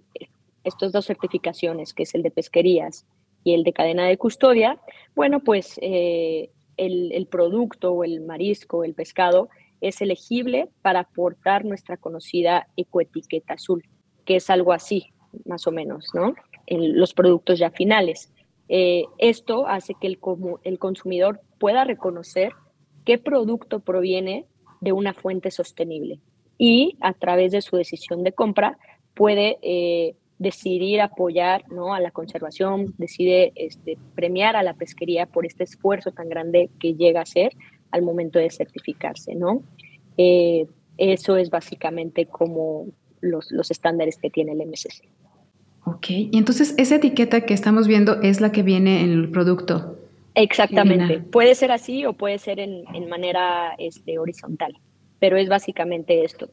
dos 0.80 1.06
certificaciones, 1.06 1.94
que 1.94 2.02
es 2.02 2.14
el 2.16 2.22
de 2.22 2.32
pesquerías 2.32 3.06
y 3.44 3.54
el 3.54 3.62
de 3.62 3.72
cadena 3.72 4.06
de 4.06 4.18
custodia, 4.18 4.80
bueno, 5.14 5.40
pues 5.44 5.78
eh, 5.80 6.50
el, 6.76 7.26
producto 7.30 7.92
o 7.92 8.02
el 8.02 8.20
marisco, 8.20 8.82
el 8.82 8.94
pescado, 8.94 9.48
es 9.80 10.00
elegible 10.00 10.70
para 10.82 11.00
aportar 11.00 11.64
nuestra 11.64 11.96
conocida 11.96 12.66
ecoetiqueta 12.76 13.54
azul, 13.54 13.84
que 14.24 14.36
es 14.36 14.50
algo 14.50 14.72
así, 14.72 15.12
más 15.44 15.68
o 15.68 15.70
menos, 15.70 16.08
¿no? 16.14 16.34
En 16.66 16.98
los 16.98 17.14
productos 17.14 17.60
ya 17.60 17.70
finales. 17.70 18.32
esto 18.68 19.68
hace 19.68 19.94
que 20.00 20.08
el, 20.08 20.18
el 20.64 20.78
consumidor 20.80 21.42
pueda 21.60 21.84
reconocer 21.84 22.52
qué 23.04 23.18
producto 23.18 23.78
proviene 23.78 24.46
de 24.80 24.92
una 24.92 25.14
fuente 25.14 25.50
sostenible 25.50 26.20
y 26.58 26.96
a 27.00 27.12
través 27.12 27.52
de 27.52 27.62
su 27.62 27.76
decisión 27.76 28.22
de 28.22 28.32
compra 28.32 28.78
puede 29.14 29.58
eh, 29.62 30.14
decidir 30.38 31.00
apoyar 31.00 31.64
¿no? 31.70 31.94
a 31.94 32.00
la 32.00 32.10
conservación, 32.10 32.94
decide 32.98 33.52
este, 33.56 33.98
premiar 34.14 34.56
a 34.56 34.62
la 34.62 34.74
pesquería 34.74 35.26
por 35.26 35.46
este 35.46 35.64
esfuerzo 35.64 36.12
tan 36.12 36.28
grande 36.28 36.70
que 36.78 36.94
llega 36.94 37.22
a 37.22 37.26
ser 37.26 37.52
al 37.90 38.02
momento 38.02 38.38
de 38.38 38.50
certificarse. 38.50 39.34
¿no? 39.34 39.62
Eh, 40.16 40.66
eso 40.98 41.36
es 41.36 41.50
básicamente 41.50 42.26
como 42.26 42.88
los, 43.20 43.50
los 43.50 43.70
estándares 43.70 44.18
que 44.18 44.30
tiene 44.30 44.52
el 44.52 44.66
MSC. 44.66 45.08
Ok, 45.84 46.10
y 46.10 46.36
entonces 46.36 46.74
esa 46.78 46.96
etiqueta 46.96 47.42
que 47.42 47.54
estamos 47.54 47.86
viendo 47.86 48.20
es 48.20 48.40
la 48.40 48.50
que 48.50 48.62
viene 48.62 49.02
en 49.02 49.12
el 49.12 49.30
producto. 49.30 49.95
Exactamente. 50.36 51.18
Puede 51.18 51.54
ser 51.54 51.72
así 51.72 52.04
o 52.04 52.12
puede 52.12 52.38
ser 52.38 52.60
en, 52.60 52.84
manera 53.08 53.74
este, 53.78 54.18
horizontal, 54.18 54.78
pero 55.18 55.38
es 55.38 55.48
básicamente 55.48 56.24
esto. 56.24 56.50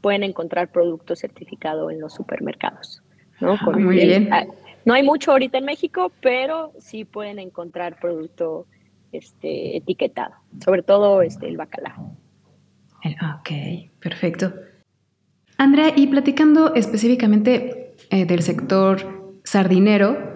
Pueden 0.00 0.22
encontrar 0.22 0.70
producto 0.70 1.16
certificado 1.16 1.90
en 1.90 2.00
los 2.00 2.14
supermercados. 2.14 3.02
¿no? 3.40 3.54
Ah, 3.60 3.70
muy 3.76 3.96
bien. 3.96 4.32
Ah, 4.32 4.46
no 4.84 4.94
hay 4.94 5.02
mucho 5.02 5.32
ahorita 5.32 5.58
en 5.58 5.64
México, 5.64 6.12
pero 6.20 6.72
sí 6.78 7.04
pueden 7.04 7.40
encontrar 7.40 7.98
producto 7.98 8.66
este, 9.10 9.78
etiquetado, 9.78 10.34
sobre 10.64 10.82
todo 10.82 11.20
este, 11.20 11.48
el 11.48 11.56
bacalao. 11.56 12.16
Ok, 13.04 13.50
perfecto. 14.00 14.54
Andrea, 15.58 15.92
y 15.94 16.06
platicando 16.06 16.74
específicamente 16.74 17.94
eh, 18.10 18.26
del 18.26 18.42
sector 18.42 19.34
sardinero, 19.42 20.33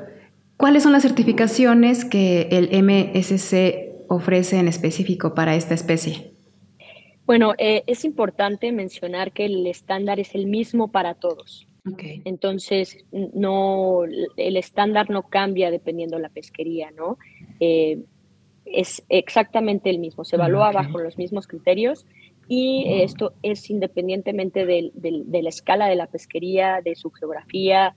¿Cuáles 0.58 0.82
son 0.82 0.90
las 0.90 1.02
certificaciones 1.02 2.04
que 2.04 2.48
el 2.50 2.82
MSC 2.82 4.06
ofrece 4.08 4.58
en 4.58 4.66
específico 4.66 5.32
para 5.32 5.54
esta 5.54 5.72
especie? 5.72 6.32
Bueno, 7.24 7.54
eh, 7.58 7.84
es 7.86 8.04
importante 8.04 8.72
mencionar 8.72 9.30
que 9.30 9.44
el 9.44 9.64
estándar 9.68 10.18
es 10.18 10.34
el 10.34 10.46
mismo 10.46 10.88
para 10.88 11.14
todos. 11.14 11.68
Entonces, 12.24 12.98
no, 13.12 14.02
el 14.36 14.56
estándar 14.56 15.08
no 15.10 15.22
cambia 15.22 15.70
dependiendo 15.70 16.16
de 16.16 16.22
la 16.22 16.28
pesquería, 16.28 16.90
¿no? 16.90 17.18
Eh, 17.60 18.00
es 18.66 19.04
exactamente 19.08 19.88
el 19.88 20.00
mismo, 20.00 20.24
se 20.24 20.36
evalúa 20.36 20.72
bajo 20.72 20.98
los 20.98 21.16
mismos 21.16 21.46
criterios 21.46 22.04
y 22.48 22.84
esto 23.02 23.32
es 23.42 23.70
independientemente 23.70 24.66
de, 24.66 24.90
la 25.42 25.48
escala 25.48 25.86
de 25.86 25.94
la 25.94 26.08
pesquería, 26.08 26.82
de 26.84 26.94
su 26.94 27.10
geografía, 27.10 27.94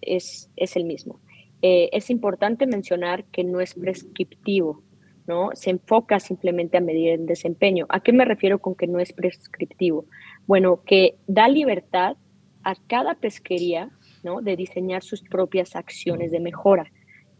es, 0.00 0.50
es 0.56 0.76
el 0.76 0.84
mismo. 0.84 1.20
Eh, 1.62 1.90
es 1.92 2.10
importante 2.10 2.66
mencionar 2.66 3.24
que 3.24 3.44
no 3.44 3.60
es 3.60 3.74
prescriptivo, 3.74 4.82
¿no? 5.26 5.50
Se 5.54 5.70
enfoca 5.70 6.18
simplemente 6.20 6.78
a 6.78 6.80
medir 6.80 7.10
el 7.10 7.26
desempeño. 7.26 7.86
¿A 7.88 8.00
qué 8.00 8.12
me 8.12 8.24
refiero 8.24 8.60
con 8.60 8.74
que 8.74 8.86
no 8.86 8.98
es 8.98 9.12
prescriptivo? 9.12 10.06
Bueno, 10.46 10.82
que 10.84 11.16
da 11.26 11.48
libertad 11.48 12.16
a 12.62 12.74
cada 12.86 13.14
pesquería, 13.14 13.90
¿no? 14.22 14.40
De 14.40 14.56
diseñar 14.56 15.02
sus 15.02 15.22
propias 15.22 15.76
acciones 15.76 16.30
de 16.30 16.40
mejora. 16.40 16.90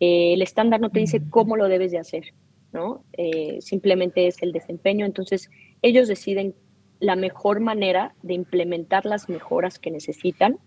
Eh, 0.00 0.34
el 0.34 0.42
estándar 0.42 0.80
no 0.80 0.90
te 0.90 1.00
dice 1.00 1.22
cómo 1.28 1.56
lo 1.56 1.68
debes 1.68 1.92
de 1.92 1.98
hacer, 1.98 2.34
¿no? 2.72 3.04
Eh, 3.14 3.58
simplemente 3.60 4.26
es 4.26 4.42
el 4.42 4.52
desempeño. 4.52 5.06
Entonces, 5.06 5.50
ellos 5.82 6.08
deciden 6.08 6.54
la 7.00 7.16
mejor 7.16 7.60
manera 7.60 8.14
de 8.22 8.34
implementar 8.34 9.06
las 9.06 9.28
mejoras 9.28 9.78
que 9.78 9.90
necesitan 9.90 10.58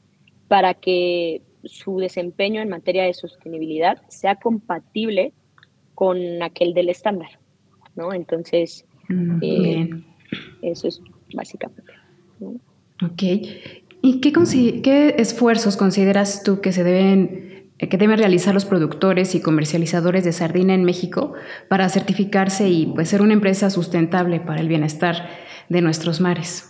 para 0.48 0.74
que 0.74 1.41
su 1.63 1.98
desempeño 1.98 2.62
en 2.62 2.70
materia 2.70 3.03
de 3.03 3.13
sostenibilidad 3.13 4.01
sea 4.10 4.36
compatible 4.36 5.34
con 5.96 6.41
aquel 6.41 6.74
del 6.74 6.89
estándar, 6.89 7.39
¿no? 7.96 8.13
Entonces, 8.13 8.86
mm, 9.10 9.39
eh, 9.41 9.89
eso 10.62 10.88
es 10.88 11.01
básicamente. 11.34 11.91
Ok. 13.01 13.24
¿Y 14.01 14.20
qué, 14.20 14.34
qué, 14.82 15.15
esfuerzos 15.17 15.77
consideras 15.77 16.43
tú 16.43 16.60
que 16.60 16.74
se 16.74 16.84
deben, 16.84 17.72
que 17.77 17.98
deben 17.98 18.17
realizar 18.17 18.53
los 18.53 18.65
productores 18.65 19.34
y 19.36 19.41
comercializadores 19.41 20.24
de 20.25 20.34
sardina 20.34 20.74
en 20.74 20.84
México 20.84 21.34
para 21.70 21.88
certificarse 21.89 22.70
y 22.70 22.88
pues, 22.88 23.10
ser 23.10 23.22
una 23.22 23.34
empresa 23.34 23.70
sustentable 23.70 24.39
para 24.39 24.60
el 24.60 24.67
bienestar 24.67 25.29
de 25.70 25.82
nuestros 25.82 26.20
mares? 26.20 26.70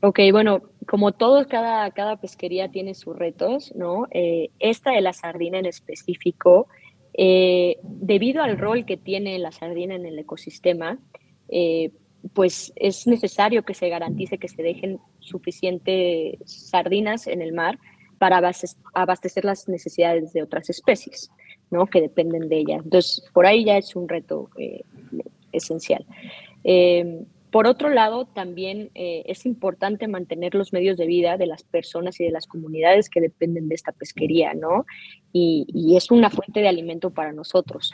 Ok, 0.00 0.20
bueno, 0.32 0.62
como 0.86 1.12
todos, 1.12 1.46
cada, 1.46 1.90
cada 1.90 2.16
pesquería 2.16 2.70
tiene 2.70 2.94
sus 2.94 3.16
retos, 3.16 3.72
¿no? 3.74 4.06
Eh, 4.10 4.50
esta 4.58 4.92
de 4.92 5.00
la 5.00 5.12
sardina 5.12 5.58
en 5.58 5.66
específico, 5.66 6.66
eh, 7.14 7.78
debido 7.82 8.42
al 8.42 8.58
rol 8.58 8.84
que 8.84 8.96
tiene 8.96 9.38
la 9.38 9.52
sardina 9.52 9.94
en 9.94 10.06
el 10.06 10.18
ecosistema, 10.18 10.98
eh, 11.48 11.90
pues 12.32 12.72
es 12.76 13.06
necesario 13.06 13.64
que 13.64 13.74
se 13.74 13.88
garantice 13.88 14.38
que 14.38 14.48
se 14.48 14.62
dejen 14.62 14.98
suficientes 15.20 16.38
sardinas 16.44 17.26
en 17.26 17.42
el 17.42 17.52
mar 17.52 17.78
para 18.18 18.40
abastecer 18.94 19.44
las 19.44 19.68
necesidades 19.68 20.32
de 20.32 20.42
otras 20.42 20.70
especies, 20.70 21.30
¿no? 21.70 21.86
Que 21.86 22.00
dependen 22.00 22.48
de 22.48 22.58
ella. 22.58 22.76
Entonces, 22.76 23.24
por 23.32 23.46
ahí 23.46 23.64
ya 23.64 23.76
es 23.76 23.96
un 23.96 24.08
reto 24.08 24.48
esencial. 25.50 26.06
Por 27.52 27.66
otro 27.66 27.90
lado, 27.90 28.24
también 28.24 28.90
eh, 28.94 29.24
es 29.26 29.44
importante 29.44 30.08
mantener 30.08 30.54
los 30.54 30.72
medios 30.72 30.96
de 30.96 31.04
vida 31.04 31.36
de 31.36 31.46
las 31.46 31.62
personas 31.62 32.18
y 32.18 32.24
de 32.24 32.30
las 32.30 32.46
comunidades 32.46 33.10
que 33.10 33.20
dependen 33.20 33.68
de 33.68 33.74
esta 33.74 33.92
pesquería, 33.92 34.54
¿no? 34.54 34.86
Y, 35.34 35.94
es 35.94 36.10
una 36.10 36.30
fuente 36.30 36.60
de 36.60 36.68
alimento 36.68 37.10
para 37.10 37.32
nosotros. 37.32 37.92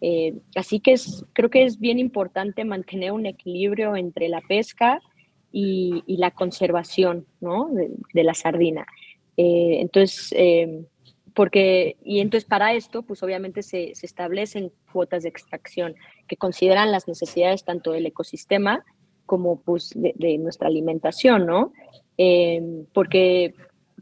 Eh, 0.00 0.34
así 0.54 0.78
que 0.78 0.92
es, 0.92 1.24
creo 1.32 1.50
que 1.50 1.64
es 1.64 1.80
bien 1.80 1.98
importante 1.98 2.64
mantener 2.64 3.10
un 3.10 3.26
equilibrio 3.26 3.96
entre 3.96 4.28
la 4.28 4.40
pesca 4.40 5.02
y, 5.50 6.04
la 6.06 6.30
conservación, 6.30 7.26
¿no? 7.40 7.70
De, 8.14 8.22
la 8.22 8.34
sardina. 8.34 8.86
Eh, 9.36 9.78
entonces, 9.80 10.32
porque, 11.34 11.96
y 12.04 12.20
entonces 12.20 12.48
para 12.48 12.74
esto, 12.74 13.02
pues 13.02 13.22
obviamente 13.22 13.62
se, 13.62 13.92
establecen 14.02 14.72
cuotas 14.92 15.22
de 15.22 15.28
extracción 15.28 15.94
que 16.32 16.38
consideran 16.38 16.90
las 16.90 17.08
necesidades 17.08 17.62
tanto 17.62 17.92
del 17.92 18.06
ecosistema 18.06 18.86
como 19.26 19.60
pues 19.60 19.92
de, 19.94 20.38
nuestra 20.38 20.66
alimentación, 20.66 21.44
¿no? 21.44 21.74
Eh, 22.16 22.86
porque, 22.94 23.54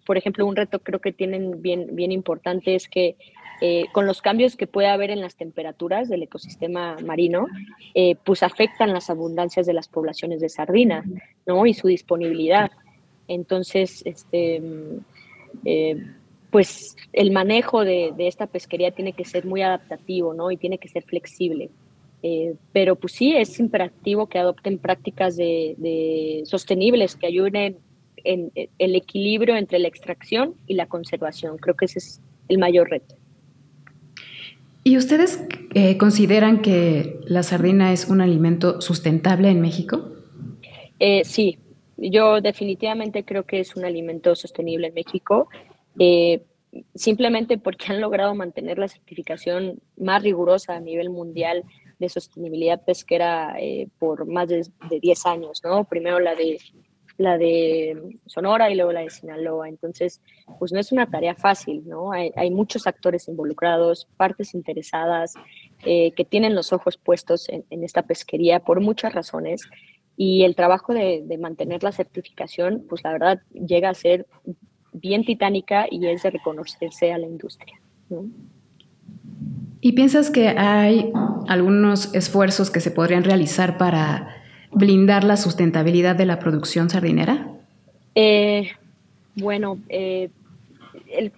por 0.06 0.16
ejemplo, 0.16 0.46
un 0.46 0.54
reto 0.54 0.78
creo 0.78 1.00
que 1.00 1.12
tienen 1.12 1.60
bien, 1.60 1.88
bien 1.96 2.12
importante 2.12 2.76
es 2.76 2.87
que 2.87 3.16
eh, 3.60 3.87
con 3.90 4.06
los 4.06 4.22
cambios 4.22 4.54
que 4.54 4.68
puede 4.68 4.87
haber 4.87 5.10
en 5.10 5.20
las 5.20 5.34
temperaturas 5.34 6.08
del 6.08 6.22
ecosistema 6.22 6.94
marino, 7.04 7.49
eh, 7.94 8.14
pues 8.25 8.44
afectan 8.44 8.92
las 8.92 9.10
abundancias 9.10 9.66
de 9.66 9.72
las 9.72 9.88
poblaciones 9.88 10.40
de 10.40 10.50
sardina, 10.50 11.02
¿no? 11.46 11.66
Y 11.66 11.75
su 11.75 11.88
disponibilidad. 11.88 12.70
Entonces, 13.26 14.02
este 14.06 14.62
pues 16.50 16.96
el 17.12 17.30
manejo 17.30 17.84
de, 17.84 18.12
esta 18.18 18.46
pesquería 18.46 18.90
tiene 18.90 19.14
que 19.14 19.25
ser 19.25 19.46
muy 19.46 19.62
adaptativo, 19.62 20.34
¿no? 20.34 20.50
Y 20.50 20.56
tiene 20.56 20.78
que 20.78 20.88
ser 20.88 21.04
flexible. 21.04 21.70
Eh, 22.22 22.54
pero 22.72 22.96
pues 22.96 23.14
sí, 23.14 23.34
es 23.34 23.58
imperativo 23.58 24.28
que 24.28 24.38
adopten 24.38 24.78
prácticas 24.78 25.36
de, 25.36 26.42
sostenibles 26.44 27.16
que 27.16 27.26
ayuden 27.26 27.78
en, 28.16 28.52
el 28.54 28.94
equilibrio 28.94 29.56
entre 29.56 29.78
la 29.78 29.88
extracción 29.88 30.54
y 30.66 30.74
la 30.74 30.86
conservación. 30.86 31.56
Creo 31.56 31.76
que 31.76 31.86
ese 31.86 31.98
es 31.98 32.20
el 32.48 32.58
mayor 32.58 32.90
reto. 32.90 33.14
¿Y 34.82 34.96
ustedes 34.96 35.42
eh, 35.74 35.96
consideran 35.98 36.62
que 36.62 37.20
la 37.24 37.42
sardina 37.42 37.92
es 37.92 38.08
un 38.08 38.20
alimento 38.20 38.80
sustentable 38.80 39.48
en 39.48 39.60
México? 39.60 40.12
Eh, 40.98 41.22
sí, 41.24 41.58
yo 41.96 42.40
definitivamente 42.40 43.24
creo 43.24 43.44
que 43.44 43.60
es 43.60 43.76
un 43.76 43.84
alimento 43.84 44.34
sostenible 44.34 44.88
en 44.88 44.94
México. 44.94 45.48
Simplemente 46.94 47.58
porque 47.58 47.86
han 47.88 48.00
logrado 48.00 48.34
mantener 48.34 48.78
la 48.78 48.88
certificación 48.88 49.80
más 49.96 50.22
rigurosa 50.22 50.76
a 50.76 50.80
nivel 50.80 51.10
mundial 51.10 51.64
de 52.00 52.09
sostenibilidad 52.09 52.83
pesquera 52.83 53.54
eh, 53.61 53.88
por 53.99 54.26
más 54.26 54.49
de, 54.49 54.66
de, 54.88 55.00
10 55.00 55.26
años, 55.26 55.61
¿no? 55.62 55.85
Primero 55.85 56.19
la 56.19 56.35
de, 56.35 56.59
la 57.19 57.37
de 57.37 58.19
Sonora 58.26 58.71
y 58.71 58.75
luego 58.75 58.92
la 58.92 59.02
de 59.02 59.11
Sinaloa. 59.11 59.69
Entonces, 59.69 60.23
pues 60.59 60.73
no 60.73 60.80
es 60.80 60.90
una 60.90 61.11
tarea 61.11 61.35
fácil, 61.35 61.87
¿no? 61.87 62.12
Hay, 62.12 62.50
muchos 62.50 62.87
actores 62.87 63.28
involucrados, 63.28 64.09
partes 64.16 64.54
interesadas, 64.54 65.35
eh, 65.85 66.12
que 66.12 66.25
tienen 66.25 66.54
los 66.54 66.73
ojos 66.73 66.97
puestos 66.97 67.49
en, 67.50 67.64
en, 67.69 67.85
esta 67.85 68.02
pesquería 68.02 68.61
por 68.61 68.80
muchas 68.80 69.12
razones. 69.12 69.69
Y 70.16 70.45
el 70.45 70.57
trabajo 70.57 70.95
de, 70.95 71.23
de 71.25 71.38
mantener 71.38 71.83
la 71.83 71.92
certificación, 71.92 72.87
pues 72.88 73.04
la 73.04 73.12
verdad 73.12 73.40
llega 73.52 73.90
a 73.90 73.95
ser 73.95 74.26
bien 74.92 75.25
titánica 75.25 75.87
y 75.90 76.07
es 76.07 76.23
de 76.23 76.30
reconocerse 76.30 77.12
a 77.12 77.19
la 77.19 77.26
industria. 77.26 77.80
¿no? 78.09 78.25
¿Y 79.80 79.92
piensas 79.92 80.30
que 80.30 80.49
hay 80.49 81.12
algunos 81.49 82.14
esfuerzos 82.14 82.70
que 82.70 82.80
se 82.80 82.90
podrían 82.90 83.25
realizar 83.25 83.78
para 83.78 84.37
blindar 84.72 85.25
la 85.25 85.37
sustentabilidad 85.37 86.16
de 86.16 86.26
la 86.26 86.38
producción 86.38 86.90
sardinera? 86.90 87.49
Eh, 88.14 88.70
bueno, 89.37 89.78
eh, 89.88 90.30
el, 91.08 91.32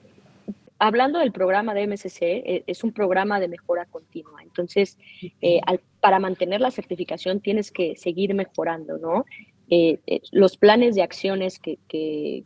hablando 0.82 1.20
del 1.20 1.30
programa 1.30 1.74
de 1.74 1.86
MSC, 1.86 2.22
eh, 2.22 2.64
es 2.66 2.82
un 2.82 2.92
programa 2.92 3.38
de 3.38 3.46
mejora 3.46 3.84
continua. 3.86 4.42
Entonces, 4.42 4.98
eh, 5.40 5.60
al, 5.64 5.80
para 6.00 6.18
mantener 6.18 6.60
la 6.60 6.72
certificación 6.72 7.40
tienes 7.40 7.70
que 7.70 7.94
seguir 7.94 8.34
mejorando, 8.34 8.98
¿no? 8.98 9.24
Eh, 9.70 10.00
los 10.32 10.56
planes 10.56 10.96
de 10.96 11.02
acciones 11.02 11.60
que, 11.60 11.78
que, 11.86 12.42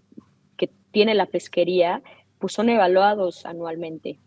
que, 0.59 0.71
tiene 0.91 1.15
la 1.15 1.27
pesquería, 1.27 2.03
pues 2.39 2.53
son 2.53 2.69
evaluados 2.69 3.47
anualmente. 3.47 4.19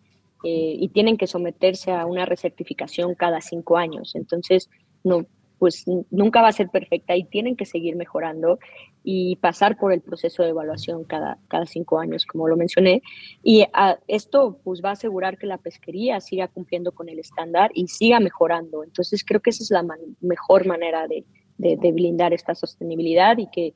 Y 0.43 0.88
tienen 0.89 1.17
que 1.17 1.27
someterse 1.27 1.91
a 1.91 2.05
una 2.05 2.25
recertificación 2.25 3.15
cada 3.15 3.41
cinco 3.41 3.77
años. 3.77 4.15
Entonces, 4.15 4.69
no, 5.03 5.25
pues 5.60 5.86
nunca 6.10 6.41
va 6.41 6.48
a 6.48 6.53
ser 6.53 6.69
perfecta 6.69 7.15
y 7.15 7.25
tienen 7.25 7.58
que 7.58 7.65
seguir 7.65 7.98
mejorando 7.98 8.60
y 9.03 9.36
pasar 9.36 9.77
por 9.77 9.91
el 9.91 10.01
proceso 10.01 10.41
de 10.41 10.50
evaluación 10.50 11.03
cada, 11.03 11.38
cada 11.50 11.65
cinco 11.65 12.00
años, 12.00 12.25
como 12.25 12.48
lo 12.48 12.55
mencioné. 12.55 13.01
Y 13.43 13.65
a, 13.74 14.00
esto 14.08 14.60
pues 14.63 14.81
va 14.84 14.89
a 14.89 14.93
asegurar 14.93 15.38
que 15.38 15.48
la 15.48 15.58
pesquería 15.58 16.22
siga 16.22 16.48
cumpliendo 16.48 16.93
con 16.93 17.10
el 17.10 17.19
estándar 17.19 17.72
y 17.74 17.88
siga 17.88 18.22
mejorando. 18.22 18.84
Entonces 18.84 19.24
creo 19.25 19.41
que 19.41 19.50
esa 19.50 19.63
es 19.63 19.72
la 19.72 19.84
man 19.84 20.00
mejor 20.22 20.65
manera 20.65 21.08
de, 21.08 21.25
de, 21.58 21.75
de, 21.75 21.91
blindar 21.91 22.34
esta 22.34 22.55
sostenibilidad 22.55 23.38
y 23.38 23.48
que, 23.48 23.74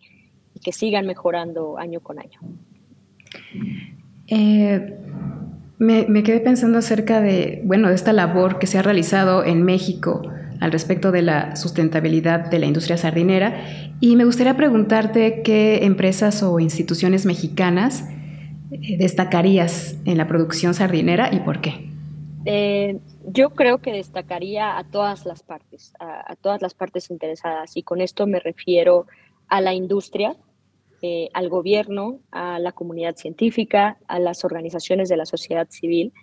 y 0.55 0.59
que 0.63 0.71
sigan 0.71 1.05
mejorando 1.05 1.77
año 1.77 1.99
con 1.99 2.17
año. 2.17 2.39
Eh, 4.27 4.97
me, 5.83 6.23
quedé 6.23 6.39
pensando 6.39 6.79
acerca 6.79 7.21
de, 7.21 7.61
bueno, 7.63 7.89
de 7.89 7.95
esta 7.95 8.13
labor 8.13 8.59
que 8.59 8.67
se 8.67 8.77
ha 8.77 8.81
realizado 8.81 9.43
en 9.43 9.63
México 9.63 10.21
al 10.59 10.71
respecto 10.71 11.11
de 11.11 11.21
la 11.21 11.55
sustentabilidad 11.55 12.49
de 12.49 12.59
la 12.59 12.65
industria 12.65 12.97
sardinera 12.97 13.65
y 13.99 14.15
me 14.15 14.25
gustaría 14.25 14.55
preguntarte 14.55 15.41
qué 15.43 15.83
empresas 15.85 16.41
o 16.41 16.59
instituciones 16.59 17.25
mexicanas 17.25 18.07
eh, 18.71 18.97
destacarías 18.97 19.97
en 20.05 20.17
la 20.17 20.27
producción 20.27 20.73
sardinera 20.73 21.33
y 21.33 21.39
por 21.41 21.61
qué. 21.61 21.89
Eh, 22.45 22.99
yo 23.25 23.51
creo 23.51 23.79
que 23.79 23.91
destacaría 23.91 24.77
a 24.77 24.83
todas 24.83 25.25
las 25.25 25.43
partes, 25.43 25.93
a, 25.99 26.35
todas 26.35 26.61
las 26.61 26.73
partes 26.73 27.09
interesadas 27.09 27.77
y 27.77 27.83
con 27.83 28.01
esto 28.01 28.27
me 28.27 28.39
refiero 28.39 29.05
a 29.47 29.61
la 29.61 29.73
industria, 29.73 30.35
eh, 31.03 31.29
al 31.33 31.49
gobierno, 31.49 32.21
a 32.31 32.57
la 32.57 32.71
comunidad 32.71 33.15
científica, 33.15 33.97
a 34.07 34.17
las 34.19 34.43
organizaciones 34.43 35.09
de 35.09 35.17
la 35.17 35.25
sociedad 35.25 35.67
civil 35.69 36.13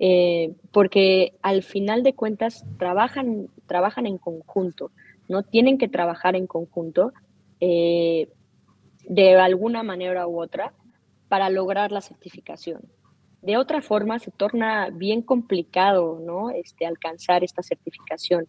eh, 0.00 0.54
porque 0.72 1.34
al 1.42 1.62
final 1.64 2.04
de 2.04 2.14
cuentas 2.14 2.64
trabajan, 2.78 3.48
trabajan 3.66 4.06
en 4.06 4.18
conjunto, 4.18 4.92
¿no? 5.28 5.42
Tienen 5.42 5.76
que 5.76 5.88
trabajar 5.88 6.36
en 6.36 6.46
conjunto 6.46 7.12
eh, 7.60 8.28
de 9.08 9.34
alguna 9.34 9.82
manera 9.82 10.28
u 10.28 10.40
otra 10.40 10.72
para 11.28 11.50
lograr 11.50 11.90
la 11.90 12.00
certificación. 12.00 12.82
De 13.42 13.56
otra 13.56 13.82
forma, 13.82 14.20
se 14.20 14.30
torna 14.30 14.90
bien 14.90 15.22
complicado, 15.22 16.20
¿no? 16.24 16.50
Este, 16.50 16.86
alcanzar 16.86 17.42
esta 17.42 17.62
certificación. 17.62 18.46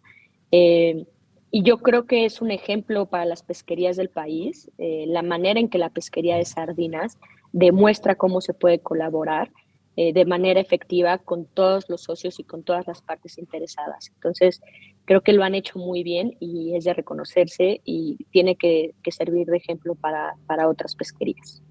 Y 1.51 1.63
yo 1.63 1.79
creo 1.79 2.05
que 2.05 2.25
es 2.25 2.41
un 2.41 2.51
ejemplo 2.51 3.07
para 3.07 3.25
las 3.25 3.43
pesquerías 3.43 3.97
del 3.97 4.09
país, 4.09 4.69
eh, 4.77 5.05
la 5.07 5.23
manera 5.23 5.59
en 5.59 5.69
que 5.69 5.77
la 5.77 5.89
pesquería 5.89 6.37
de 6.37 6.45
sardinas 6.45 7.17
demuestra 7.51 8.15
cómo 8.15 8.41
se 8.41 8.53
puede 8.53 8.79
colaborar 8.79 9.51
eh, 9.95 10.13
de 10.13 10.25
manera 10.25 10.61
efectiva 10.61 11.17
con 11.17 11.45
todos 11.45 11.89
los 11.89 12.03
socios 12.03 12.39
y 12.39 12.43
con 12.43 12.63
todas 12.63 12.87
las 12.87 13.01
partes 13.01 13.37
interesadas. 13.37 14.11
Entonces, 14.13 14.61
creo 15.03 15.21
que 15.21 15.33
lo 15.33 15.43
han 15.43 15.55
hecho 15.55 15.79
muy 15.79 16.03
bien 16.03 16.37
y 16.39 16.75
es 16.75 16.85
de 16.85 16.93
reconocerse 16.93 17.81
y 17.83 18.17
tiene 18.31 18.55
que, 18.55 18.93
servir 19.09 19.47
de 19.47 19.57
ejemplo 19.57 19.95
para, 19.95 20.35
para, 20.45 20.69
otras 20.69 20.95
pesquerías. 20.95 21.61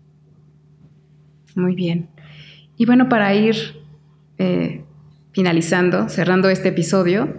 Muy 1.55 1.75
bien. 1.75 2.11
Y 2.77 2.85
bueno, 2.85 3.09
para 3.09 3.35
ir 3.35 3.55
eh, 4.39 4.85
finalizando, 5.33 6.09
cerrando 6.09 6.51
este 6.51 6.69
episodio, 6.69 7.33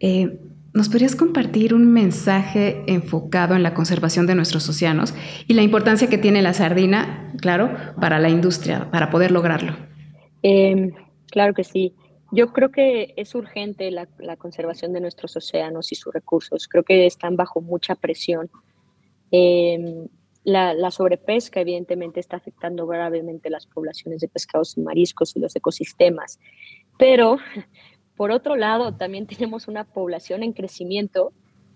eh, 0.00 0.38
¿nos 0.74 0.88
podrías 0.88 1.16
compartir 1.16 1.74
un 1.74 1.92
mensaje 1.92 2.82
enfocado 2.86 3.54
en 3.54 3.62
la 3.62 3.74
conservación 3.74 4.26
de 4.26 4.34
nuestros 4.34 4.68
océanos 4.68 5.14
y 5.46 5.54
la 5.54 5.62
importancia 5.62 6.08
que 6.08 6.18
tiene 6.18 6.42
la 6.42 6.54
sardina, 6.54 7.30
claro, 7.40 7.74
para 8.00 8.18
la 8.18 8.30
industria, 8.30 8.90
para 8.90 9.10
poder 9.10 9.30
lograrlo? 9.30 9.76
Eh, 10.42 10.92
claro 11.30 11.54
que 11.54 11.64
sí. 11.64 11.94
Yo 12.30 12.52
creo 12.52 12.70
que 12.70 13.12
es 13.16 13.34
urgente 13.34 13.90
la, 13.90 14.06
conservación 14.38 14.94
de 14.94 15.00
nuestros 15.00 15.36
océanos 15.36 15.92
y 15.92 15.96
sus 15.96 16.14
recursos. 16.14 16.66
Creo 16.66 16.82
que 16.82 17.04
están 17.06 17.36
bajo 17.36 17.60
mucha 17.60 17.94
presión. 17.94 18.50
Eh, 19.30 20.06
la, 20.42 20.72
la, 20.72 20.90
sobrepesca 20.90 21.60
evidentemente 21.60 22.20
está 22.20 22.38
afectando 22.38 22.86
gravemente 22.86 23.50
las 23.50 23.66
poblaciones 23.66 24.22
de 24.22 24.28
pescados 24.28 24.76
y 24.78 24.80
mariscos 24.80 25.36
y 25.36 25.40
los 25.40 25.54
ecosistemas. 25.54 26.40
Pero, 26.98 27.36
por 28.22 28.30
otro 28.30 28.54
lado, 28.54 28.94
también 28.94 29.26
tenemos 29.26 29.66
una 29.66 29.82
población 29.82 30.44
en 30.44 30.52
crecimiento 30.52 31.32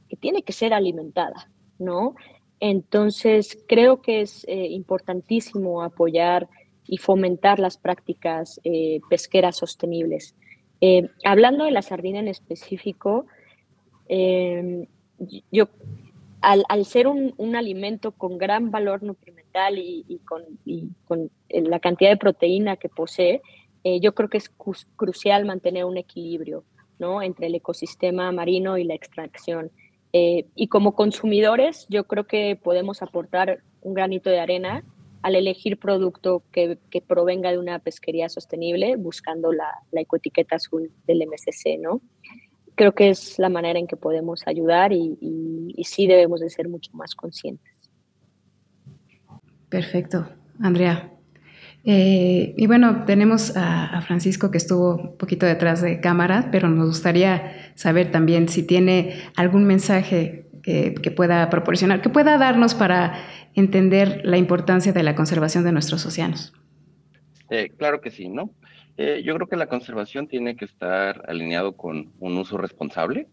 que 0.09 0.15
tiene 0.15 0.45
que 0.45 0.53
ser 0.53 0.73
alimentada, 0.73 1.51
¿no? 1.81 2.15
Entonces, 2.61 3.59
creo 3.67 4.01
que 4.01 4.21
es 4.21 4.45
eh, 4.47 4.69
importantísimo 4.69 5.83
apoyar 5.83 6.49
y 6.87 6.99
fomentar 6.99 7.59
las 7.59 7.79
prácticas 7.79 8.61
eh, 8.63 9.01
pesqueras 9.11 9.57
sostenibles. 9.57 10.37
Eh, 10.81 11.09
hablando 11.25 11.65
de 11.65 11.73
la 11.73 11.83
sardina 11.83 12.21
en 12.21 12.29
específico, 12.29 13.27
eh, 14.09 14.87
yo, 15.51 15.69
al, 16.43 16.85
ser 16.85 17.09
un, 17.09 17.57
alimento 17.57 18.13
con 18.13 18.39
gran 18.39 18.71
valor 18.71 19.03
nutrimental 19.03 19.79
y, 19.79 20.21
con, 20.25 20.45
la 21.49 21.81
cantidad 21.81 22.11
de 22.11 22.17
proteína 22.17 22.77
que 22.77 22.89
posee, 22.89 23.43
eh, 23.89 24.01
yo 24.01 24.17
creo 24.17 24.29
que 24.29 24.39
es 24.39 24.51
crucial 24.97 25.45
mantener 25.45 25.85
un 25.85 25.97
equilibrio 25.97 26.65
¿no? 26.99 27.23
entre 27.23 27.47
el 27.47 27.55
ecosistema 27.55 28.33
marino 28.33 28.79
y 28.79 28.83
la 28.83 28.95
extracción. 28.95 29.71
Eh, 30.13 30.47
y 30.57 30.67
como 30.67 30.97
consumidores, 30.97 31.87
yo 31.89 32.03
creo 32.03 32.27
que 32.27 32.59
podemos 32.61 33.01
aportar 33.01 33.63
un 33.83 33.95
granito 33.95 34.29
de 34.29 34.41
arena 34.41 34.83
al 35.23 35.37
elegir 35.37 35.79
producto 35.79 36.43
que, 36.51 36.79
que, 36.91 37.01
provenga 37.01 37.53
de 37.53 37.59
una 37.59 37.79
pesquería 37.79 38.29
sostenible, 38.29 38.97
buscando 38.97 39.53
la, 39.53 39.69
la 39.93 40.01
ecoetiqueta 40.01 40.57
azul 40.57 40.91
del 41.07 41.23
MSC, 41.25 41.79
¿no? 41.79 42.01
Creo 42.75 42.93
que 42.93 43.11
es 43.11 43.39
la 43.39 43.51
manera 43.51 43.79
en 43.79 43.87
que 43.87 43.97
podemos 43.97 44.43
ayudar 44.49 44.93
y, 44.93 45.17
y, 45.21 45.75
y 45.77 45.85
sí 45.85 46.09
debemos 46.09 46.41
de 46.41 46.51
ser 46.51 46.69
mucho 46.69 46.91
más 46.93 47.15
conscientes. 47.15 47.73
Perfecto, 49.69 50.29
Andrea. 50.59 51.16
Eh, 51.89 52.53
y 52.57 52.67
bueno, 52.67 53.05
tenemos 53.05 53.57
a, 53.57 54.01
Francisco 54.03 54.51
que 54.51 54.59
estuvo 54.59 54.97
un 54.97 55.17
poquito 55.17 55.47
detrás 55.47 55.81
de 55.81 56.01
cámara, 56.01 56.49
pero 56.51 56.69
nos 56.69 56.89
gustaría 56.89 57.73
saber 57.77 58.11
también 58.11 58.49
si 58.49 58.67
tiene 58.67 59.15
algún 59.37 59.65
mensaje 59.65 60.49
que, 60.65 61.13
pueda 61.15 61.49
proporcionar, 61.49 62.03
que 62.03 62.09
pueda 62.09 62.39
darnos 62.39 62.75
para 62.75 63.15
entender 63.55 64.23
la 64.25 64.37
importancia 64.37 64.93
de 64.93 65.05
la 65.05 65.15
conservación 65.15 65.63
de 65.63 65.71
nuestros 65.71 66.05
océanos. 66.05 66.53
Eh, 67.51 67.71
claro 67.79 68.01
que 68.01 68.11
sí, 68.11 68.29
¿no? 68.29 68.51
Eh, 68.97 69.23
yo 69.25 69.37
creo 69.37 69.47
que 69.47 69.55
la 69.55 69.69
conservación 69.69 70.27
tiene 70.27 70.57
que 70.57 70.65
estar 70.65 71.23
alineado 71.29 71.77
con 71.77 72.13
un 72.19 72.37
uso 72.37 72.59
responsable, 72.59 73.29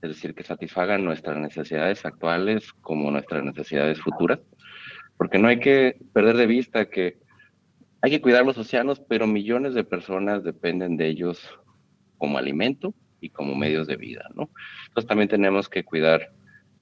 es 0.00 0.10
decir, 0.10 0.32
que 0.32 0.44
satisfagan 0.44 1.04
nuestras 1.04 1.38
necesidades 1.38 2.06
actuales 2.06 2.72
como 2.82 3.10
nuestras 3.10 3.42
necesidades 3.42 4.00
futuras, 4.00 4.38
porque 5.16 5.38
no 5.38 5.48
hay 5.48 5.58
que 5.58 5.96
perder 6.12 6.36
de 6.36 6.46
vista 6.46 6.84
que 6.84 7.25
hay 8.06 8.12
que 8.12 8.20
cuidar 8.20 8.46
los 8.46 8.56
océanos, 8.56 9.00
pero 9.00 9.26
millones 9.26 9.74
de 9.74 9.82
personas 9.82 10.44
dependen 10.44 10.96
de 10.96 11.08
ellos 11.08 11.58
como 12.18 12.38
alimento 12.38 12.94
y 13.20 13.30
como 13.30 13.56
medios 13.56 13.88
de 13.88 13.96
vida, 13.96 14.28
¿no? 14.36 14.48
Entonces 14.86 15.08
también 15.08 15.28
tenemos 15.28 15.68
que 15.68 15.82
cuidar 15.82 16.30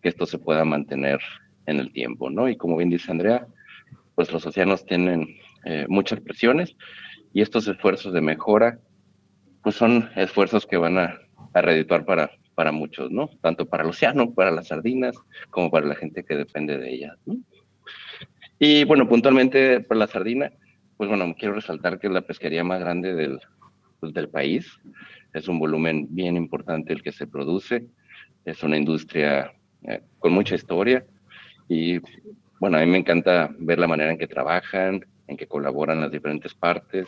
que 0.03 0.11
esto 0.11 0.27
se 0.27 0.39
pueda 0.39 0.67
mantener 0.67 1.21
en 1.65 1.81
el 1.81 1.95
tiempo, 1.95 2.29
¿no? 2.29 2.47
Y 2.51 2.59
como 2.59 2.77
bien 2.77 2.91
dice 2.91 3.11
Andrea, 3.11 3.47
pues 4.15 4.31
los 4.33 4.45
océanos 4.45 4.85
tienen 4.85 5.39
eh, 5.65 5.87
muchas 5.89 6.21
presiones 6.21 6.77
y 7.33 7.41
estos 7.41 7.67
esfuerzos 7.69 8.13
de 8.13 8.21
mejora, 8.21 8.79
pues 9.63 9.77
son 9.77 10.11
esfuerzos 10.17 10.67
que 10.67 10.77
van 10.77 10.99
a, 10.99 11.19
a 11.55 11.63
redituar 11.63 12.05
para, 12.05 12.33
para 12.55 12.71
muchos, 12.71 13.11
¿no? 13.11 13.31
Tanto 13.41 13.65
para 13.65 13.83
el 13.83 13.89
océano, 13.89 14.35
para 14.35 14.51
las 14.51 14.69
sardinas, 14.69 15.17
como 15.49 15.71
para 15.71 15.87
la 15.87 15.95
gente 15.95 16.23
que 16.23 16.37
depende 16.37 16.77
de 16.77 16.93
ellas, 16.93 17.17
¿no? 17.25 17.39
Y 18.59 18.85
bueno, 18.85 19.09
puntualmente 19.09 19.81
para 19.81 20.01
la 20.01 20.07
sardina, 20.07 20.53
pues 20.97 21.09
bueno, 21.09 21.35
quiero 21.39 21.55
resaltar 21.55 21.99
que 21.99 22.07
es 22.07 22.13
la 22.13 22.23
pesquería 22.23 22.65
más 22.65 22.81
grande 22.81 23.15
del, 23.15 23.41
pues, 24.01 24.13
del 24.13 24.29
país. 24.29 24.79
Es 25.33 25.49
un 25.49 25.59
volumen 25.59 26.07
bien 26.11 26.37
importante 26.37 26.93
el 26.93 27.03
que 27.03 27.13
se 27.13 27.27
produce. 27.27 27.87
Es 28.45 28.63
una 28.63 28.77
industria 28.77 29.53
eh, 29.83 30.03
con 30.19 30.33
mucha 30.33 30.55
historia 30.55 31.05
y 31.69 31.99
bueno, 32.61 32.79
a 32.79 32.81
mí 32.81 32.87
me 32.87 32.99
encanta 32.99 33.51
ver 33.59 33.79
la 33.79 33.89
manera 33.89 34.13
en 34.13 34.19
que 34.19 34.27
trabajan, 34.27 35.05
en 35.27 35.37
que 35.37 35.47
colaboran 35.47 36.01
las 36.01 36.11
diferentes 36.11 36.55
partes 36.55 37.07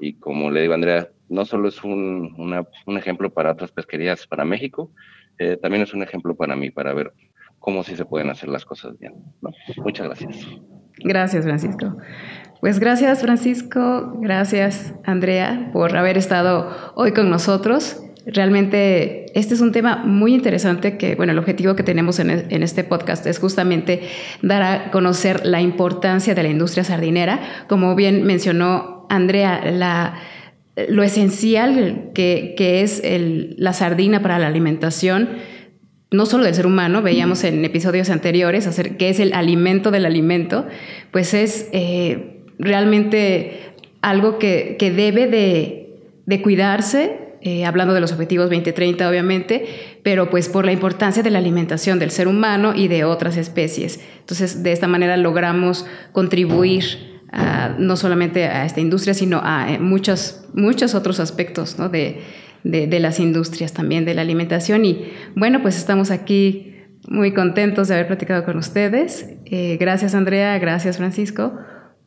y 0.00 0.14
como 0.14 0.50
le 0.50 0.62
digo 0.62 0.74
Andrea, 0.74 1.08
no 1.28 1.44
solo 1.44 1.68
es 1.68 1.82
un, 1.84 2.64
un 2.86 2.98
ejemplo 2.98 3.30
para 3.30 3.52
otras 3.52 3.72
pesquerías 3.72 4.26
para 4.26 4.44
México, 4.44 4.92
eh, 5.38 5.56
también 5.56 5.82
es 5.82 5.94
un 5.94 6.02
ejemplo 6.02 6.34
para 6.36 6.56
mí, 6.56 6.70
para 6.70 6.92
ver 6.92 7.12
cómo 7.58 7.82
sí 7.82 7.96
se 7.96 8.04
pueden 8.04 8.30
hacer 8.30 8.48
las 8.48 8.64
cosas 8.64 8.98
bien. 8.98 9.14
Muchas 9.76 10.06
gracias. 10.06 10.46
Gracias, 11.04 11.44
Francisco. 11.44 11.96
Pues 12.60 12.80
gracias, 12.80 13.20
Francisco. 13.20 14.18
Gracias, 14.20 14.92
Andrea, 15.04 15.70
por 15.72 15.96
haber 15.96 16.18
estado 16.18 16.92
hoy 16.96 17.12
con 17.12 17.30
nosotros. 17.30 18.02
Realmente 18.26 19.26
este 19.38 19.54
es 19.54 19.60
un 19.60 19.72
tema 19.72 19.96
muy 20.04 20.34
interesante 20.34 20.98
que, 20.98 21.14
bueno, 21.14 21.32
el 21.32 21.38
objetivo 21.38 21.76
que 21.76 21.82
tenemos 21.82 22.18
en, 22.18 22.30
en, 22.30 22.62
este 22.62 22.84
podcast 22.84 23.26
es 23.26 23.38
justamente 23.38 24.02
dar 24.42 24.62
a 24.62 24.90
conocer 24.90 25.46
la 25.46 25.62
importancia 25.62 26.34
de 26.34 26.42
la 26.42 26.48
industria 26.48 26.84
sardinera. 26.84 27.40
Como 27.68 27.94
bien 27.94 28.24
mencionó 28.24 29.06
Andrea, 29.08 29.62
la, 29.70 30.18
lo 30.88 31.02
esencial 31.02 32.10
que, 32.14 32.54
que 32.56 32.82
es 32.82 33.02
la 33.56 33.72
sardina 33.72 34.20
para 34.20 34.38
la 34.38 34.46
alimentación 34.46 35.28
no 36.10 36.26
solo 36.26 36.44
del 36.44 36.54
ser 36.54 36.66
humano, 36.66 37.02
veíamos 37.02 37.44
en 37.44 37.64
episodios 37.64 38.10
anteriores, 38.10 38.66
hacer 38.66 38.96
qué 38.96 39.10
es 39.10 39.20
el 39.20 39.32
alimento 39.34 39.90
del 39.90 40.06
alimento, 40.06 40.66
pues 41.10 41.34
es 41.34 41.68
eh, 41.72 42.44
realmente 42.58 43.60
algo 44.00 44.38
que, 44.38 44.76
debe 44.80 45.26
de, 45.26 46.42
cuidarse, 46.42 47.36
eh, 47.42 47.64
hablando 47.64 47.94
de 47.94 48.00
los 48.00 48.12
objetivos 48.12 48.46
2030 48.46 49.08
obviamente, 49.08 49.66
pero 50.02 50.30
pues 50.30 50.48
por 50.48 50.64
la 50.64 50.72
importancia 50.72 51.22
de 51.22 51.30
la 51.30 51.38
alimentación 51.38 51.98
del 51.98 52.10
ser 52.10 52.26
humano 52.26 52.74
y 52.74 52.88
de 52.88 53.04
otras 53.04 53.36
especies. 53.36 54.00
Entonces, 54.20 54.62
de 54.62 54.72
esta 54.72 54.88
manera 54.88 55.16
logramos 55.16 55.86
contribuir 56.12 57.08
no 57.78 57.96
solamente 57.96 58.46
a 58.46 58.64
esta 58.64 58.80
industria, 58.80 59.14
sino 59.14 59.40
a 59.44 59.72
eh, 59.72 59.78
muchos, 59.78 60.44
muchos 60.54 60.94
otros 60.94 61.20
aspectos 61.20 61.78
¿no? 61.78 61.90
De, 62.68 62.86
de, 62.86 63.00
las 63.00 63.18
industrias 63.18 63.72
también, 63.72 64.04
de 64.04 64.14
la 64.14 64.22
alimentación. 64.22 64.84
Y 64.84 65.10
bueno, 65.34 65.60
pues 65.62 65.76
estamos 65.76 66.10
aquí 66.10 66.74
muy 67.08 67.32
contentos 67.32 67.88
de 67.88 67.94
haber 67.94 68.06
platicado 68.06 68.44
con 68.44 68.56
ustedes. 68.56 69.36
Eh, 69.46 69.76
gracias 69.78 70.14
Andrea, 70.14 70.58
gracias 70.58 70.98
Francisco 70.98 71.52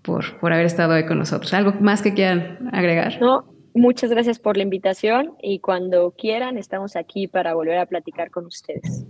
por, 0.01 0.39
por 0.39 0.53
haber 0.53 0.65
estado 0.65 0.93
hoy 0.93 1.05
con 1.05 1.17
nosotros. 1.17 1.53
¿Algo 1.53 1.73
más 1.79 2.01
que 2.01 2.13
quieran 2.13 2.69
agregar? 2.71 3.19
No, 3.19 3.45
muchas 3.73 4.11
gracias 4.11 4.39
por 4.39 4.57
la 4.57 4.63
invitación 4.63 5.33
y 5.41 5.59
cuando 5.59 6.11
quieran 6.11 6.57
estamos 6.57 6.95
aquí 6.95 7.27
para 7.27 7.53
volver 7.53 7.77
a 7.77 7.85
platicar 7.85 8.29
con 8.31 8.45
ustedes. 8.45 9.05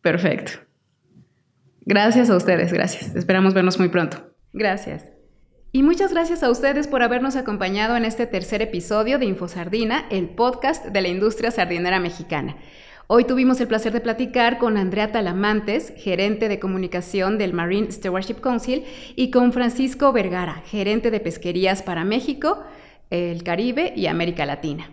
Perfecto. 0.00 0.52
Gracias 1.84 2.30
a 2.30 2.36
ustedes, 2.36 2.72
gracias. 2.72 3.14
Esperamos 3.14 3.54
vernos 3.54 3.78
muy 3.78 3.88
pronto. 3.88 4.18
Gracias. 4.52 5.11
Y 5.74 5.82
muchas 5.82 6.12
gracias 6.12 6.42
a 6.42 6.50
ustedes 6.50 6.86
por 6.86 7.02
habernos 7.02 7.34
acompañado 7.34 7.96
en 7.96 8.04
este 8.04 8.26
tercer 8.26 8.60
episodio 8.60 9.18
de 9.18 9.24
InfoSardina, 9.24 10.04
el 10.10 10.28
podcast 10.28 10.84
de 10.84 11.00
la 11.00 11.08
industria 11.08 11.50
sardinera 11.50 11.98
mexicana. 11.98 12.56
Hoy 13.06 13.24
tuvimos 13.24 13.58
el 13.58 13.68
placer 13.68 13.94
de 13.94 14.02
platicar 14.02 14.58
con 14.58 14.76
Andrea 14.76 15.12
Talamantes, 15.12 15.94
gerente 15.96 16.50
de 16.50 16.60
comunicación 16.60 17.38
del 17.38 17.54
Marine 17.54 17.90
Stewardship 17.90 18.42
Council, 18.42 18.84
y 19.16 19.30
con 19.30 19.54
Francisco 19.54 20.12
Vergara, 20.12 20.62
gerente 20.66 21.10
de 21.10 21.20
pesquerías 21.20 21.82
para 21.82 22.04
México, 22.04 22.62
el 23.08 23.42
Caribe 23.42 23.94
y 23.96 24.08
América 24.08 24.44
Latina. 24.44 24.90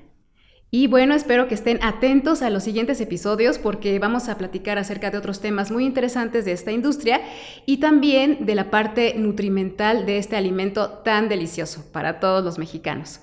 Y 0.72 0.86
bueno, 0.86 1.16
espero 1.16 1.48
que 1.48 1.56
estén 1.56 1.80
atentos 1.82 2.44
a 2.44 2.52
los 2.52 2.64
siguientes 2.64 3.02
episodios 3.02 3.58
porque 3.58 3.98
vamos 3.98 4.30
a 4.30 4.38
platicar 4.38 4.78
acerca 4.78 5.10
de 5.10 5.18
otros 5.18 5.42
temas 5.42 5.72
muy 5.72 5.84
interesantes 5.84 6.46
de 6.46 6.52
esta 6.52 6.72
industria 6.72 7.22
y 7.66 7.78
también 7.78 8.46
de 8.46 8.54
la 8.54 8.70
parte 8.70 9.16
nutrimental 9.16 10.06
de 10.06 10.20
este 10.20 10.36
alimento 10.36 10.90
tan 10.90 11.28
delicioso 11.28 11.84
para 11.92 12.20
todos 12.20 12.44
los 12.44 12.60
mexicanos. 12.60 13.20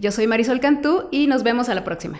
Yo 0.00 0.10
soy 0.10 0.26
Marisol 0.26 0.58
Cantú 0.58 1.08
y 1.12 1.28
nos 1.28 1.44
vemos 1.44 1.68
a 1.68 1.74
la 1.74 1.84
próxima. 1.84 2.18